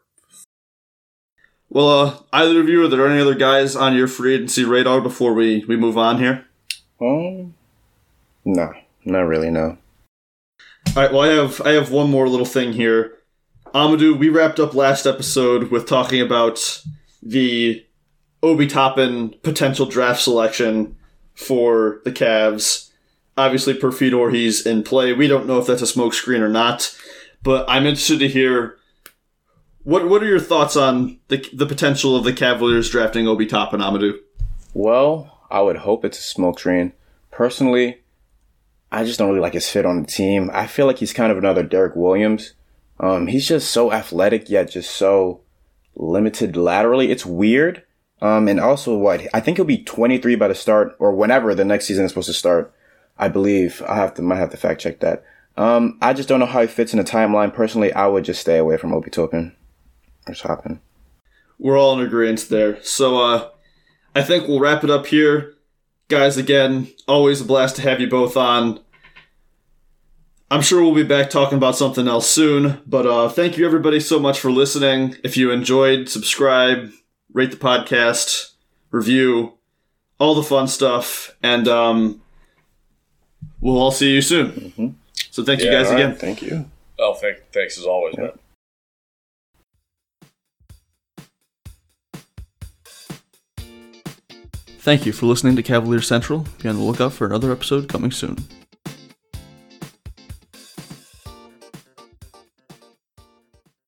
Well, 1.70 1.90
uh, 1.90 2.18
either 2.34 2.60
of 2.60 2.68
you, 2.68 2.84
are 2.84 2.88
there 2.88 3.08
any 3.08 3.22
other 3.22 3.36
guys 3.36 3.76
on 3.76 3.96
your 3.96 4.08
free 4.08 4.36
agency 4.36 4.66
radar 4.66 5.00
before 5.00 5.34
we, 5.34 5.64
we 5.66 5.78
move 5.78 5.98
on 5.98 6.20
here? 6.20 6.46
Um, 7.00 7.54
no, 8.44 8.74
not 9.06 9.22
really. 9.22 9.50
No. 9.50 9.78
All 10.94 11.02
right. 11.02 11.14
Well, 11.14 11.22
I 11.22 11.28
have 11.28 11.62
I 11.62 11.72
have 11.72 11.90
one 11.90 12.12
more 12.12 12.28
little 12.28 12.46
thing 12.46 12.74
here. 12.74 13.18
Amadou, 13.74 14.20
we 14.20 14.28
wrapped 14.28 14.60
up 14.60 14.74
last 14.74 15.06
episode 15.06 15.72
with 15.72 15.88
talking 15.88 16.20
about 16.20 16.84
the 17.24 17.86
Obi 18.44 18.68
Toppin 18.68 19.34
potential 19.42 19.86
draft 19.86 20.20
selection 20.20 20.98
for 21.34 22.02
the 22.04 22.12
Cavs. 22.12 22.90
Obviously, 23.38 23.74
per 23.74 23.94
Fedor, 23.94 24.32
he's 24.32 24.66
in 24.66 24.84
play. 24.84 25.14
We 25.14 25.30
don't 25.30 25.48
know 25.48 25.60
if 25.60 25.66
that's 25.66 25.82
a 25.82 25.86
smokescreen 25.86 26.42
or 26.42 26.50
not, 26.50 26.94
but 27.42 27.64
I'm 27.70 27.86
interested 27.86 28.20
to 28.20 28.28
hear 28.28 28.76
what 29.84 30.10
what 30.10 30.22
are 30.22 30.28
your 30.28 30.42
thoughts 30.42 30.76
on 30.76 31.20
the 31.30 31.48
the 31.54 31.66
potential 31.66 32.18
of 32.18 32.26
the 32.26 32.34
Cavaliers 32.34 32.90
drafting 32.90 33.30
Obi 33.30 33.46
Toppin 33.46 33.80
Amadou? 33.80 34.18
Well, 34.74 35.40
I 35.50 35.62
would 35.62 35.78
hope 35.78 36.04
it's 36.04 36.20
a 36.20 36.38
smokescreen. 36.38 36.92
Personally, 37.32 38.01
I 38.92 39.04
just 39.04 39.20
don't 39.20 39.30
really 39.30 39.42
like 39.42 39.54
his 39.54 39.70
fit 39.70 39.86
on 39.86 40.02
the 40.02 40.08
team. 40.08 40.50
I 40.54 40.68
feel 40.68 40.86
like 40.86 40.98
he's 40.98 41.14
kind 41.14 41.32
of 41.32 41.38
another 41.38 41.64
Derrick 41.64 41.96
Williams. 41.96 42.54
Um, 43.00 43.28
he's 43.28 43.48
just 43.48 43.72
so 43.72 43.92
athletic 43.92 44.50
yet 44.50 44.70
just 44.72 44.92
so 44.96 45.42
limited 45.96 46.56
laterally. 46.56 47.12
It's 47.12 47.26
weird 47.26 47.84
um, 48.22 48.48
and 48.48 48.60
also 48.60 48.96
what 48.96 49.28
I 49.34 49.40
think 49.40 49.58
he'll 49.58 49.66
be 49.66 49.84
23 49.84 50.36
by 50.36 50.48
the 50.48 50.56
start 50.56 50.96
or 51.00 51.12
whenever 51.12 51.56
the 51.56 51.66
next 51.66 51.86
season 51.86 52.06
is 52.06 52.12
supposed 52.12 52.28
to 52.28 52.34
start. 52.34 52.74
I 53.18 53.28
believe 53.28 53.82
I 53.88 53.96
have 53.96 54.14
to 54.16 54.22
might 54.22 54.38
have 54.38 54.52
to 54.52 54.58
fact 54.58 54.82
check 54.82 55.00
that. 55.00 55.24
Um, 55.58 55.98
I 56.02 56.14
just 56.14 56.30
don't 56.30 56.40
know 56.40 56.46
how 56.46 56.62
he 56.62 56.68
fits 56.68 56.94
in 56.94 56.98
the 56.98 57.04
timeline. 57.04 57.54
Personally, 57.54 57.92
I 57.94 58.08
would 58.08 58.24
just 58.24 58.42
stay 58.42 58.58
away 58.58 58.78
from 58.78 58.94
Obi 58.94 59.10
Toppin 59.10 59.56
or 60.28 60.34
Toppin. 60.34 60.80
We're 61.60 61.78
all 61.78 62.00
in 62.00 62.06
agreement 62.06 62.48
there. 62.50 62.82
So 62.84 63.18
uh, 63.22 63.50
I 64.16 64.24
think 64.24 64.48
we'll 64.48 64.60
wrap 64.60 64.84
it 64.84 64.90
up 64.90 65.08
here, 65.08 65.56
guys. 66.12 66.38
Again, 66.38 66.90
always 67.08 67.42
a 67.42 67.46
blast 67.46 67.78
to 67.78 67.82
have 67.84 68.00
you 68.02 68.08
both 68.08 68.36
on. 68.38 68.82
I'm 70.52 70.62
sure 70.62 70.84
we'll 70.84 70.94
be 70.94 71.04
back 71.04 71.30
talking 71.30 71.58
about 71.58 71.78
something 71.78 72.10
else 72.10 72.30
soon, 72.30 72.82
but 72.86 73.06
uh, 73.06 73.30
thank 73.30 73.58
you 73.58 73.66
everybody 73.66 74.02
so 74.02 74.20
much 74.20 74.38
for 74.38 74.52
listening. 74.52 75.16
If 75.24 75.38
you 75.38 75.50
enjoyed, 75.52 76.10
subscribe, 76.10 76.92
rate 77.32 77.52
the 77.52 77.58
podcast, 77.58 78.52
review, 78.92 79.54
all 80.20 80.36
the 80.36 80.44
fun 80.44 80.68
stuff, 80.68 81.34
and 81.42 81.70
um, 81.70 82.22
we'll 83.62 83.80
all 83.80 83.92
see 83.92 84.14
you 84.14 84.22
soon. 84.22 84.52
Mm-hmm. 84.52 84.88
So 85.32 85.46
thank 85.46 85.62
yeah, 85.62 85.68
you 85.68 85.72
guys 85.72 85.90
again. 85.90 86.16
Thank 86.18 86.42
you. 86.42 86.70
Oh, 87.00 87.14
thank, 87.14 87.38
thanks 87.54 87.78
as 87.80 87.86
always, 87.86 88.16
yeah. 88.18 88.26
man. 88.26 88.40
Thank 94.82 95.06
you 95.06 95.14
for 95.14 95.28
listening 95.28 95.56
to 95.58 95.62
Cavalier 95.62 96.02
Central. 96.02 96.48
Be 96.60 96.68
on 96.68 96.76
the 96.76 96.82
lookout 96.82 97.14
for 97.14 97.28
another 97.28 97.52
episode 97.52 97.88
coming 97.88 98.10
soon. 98.10 98.38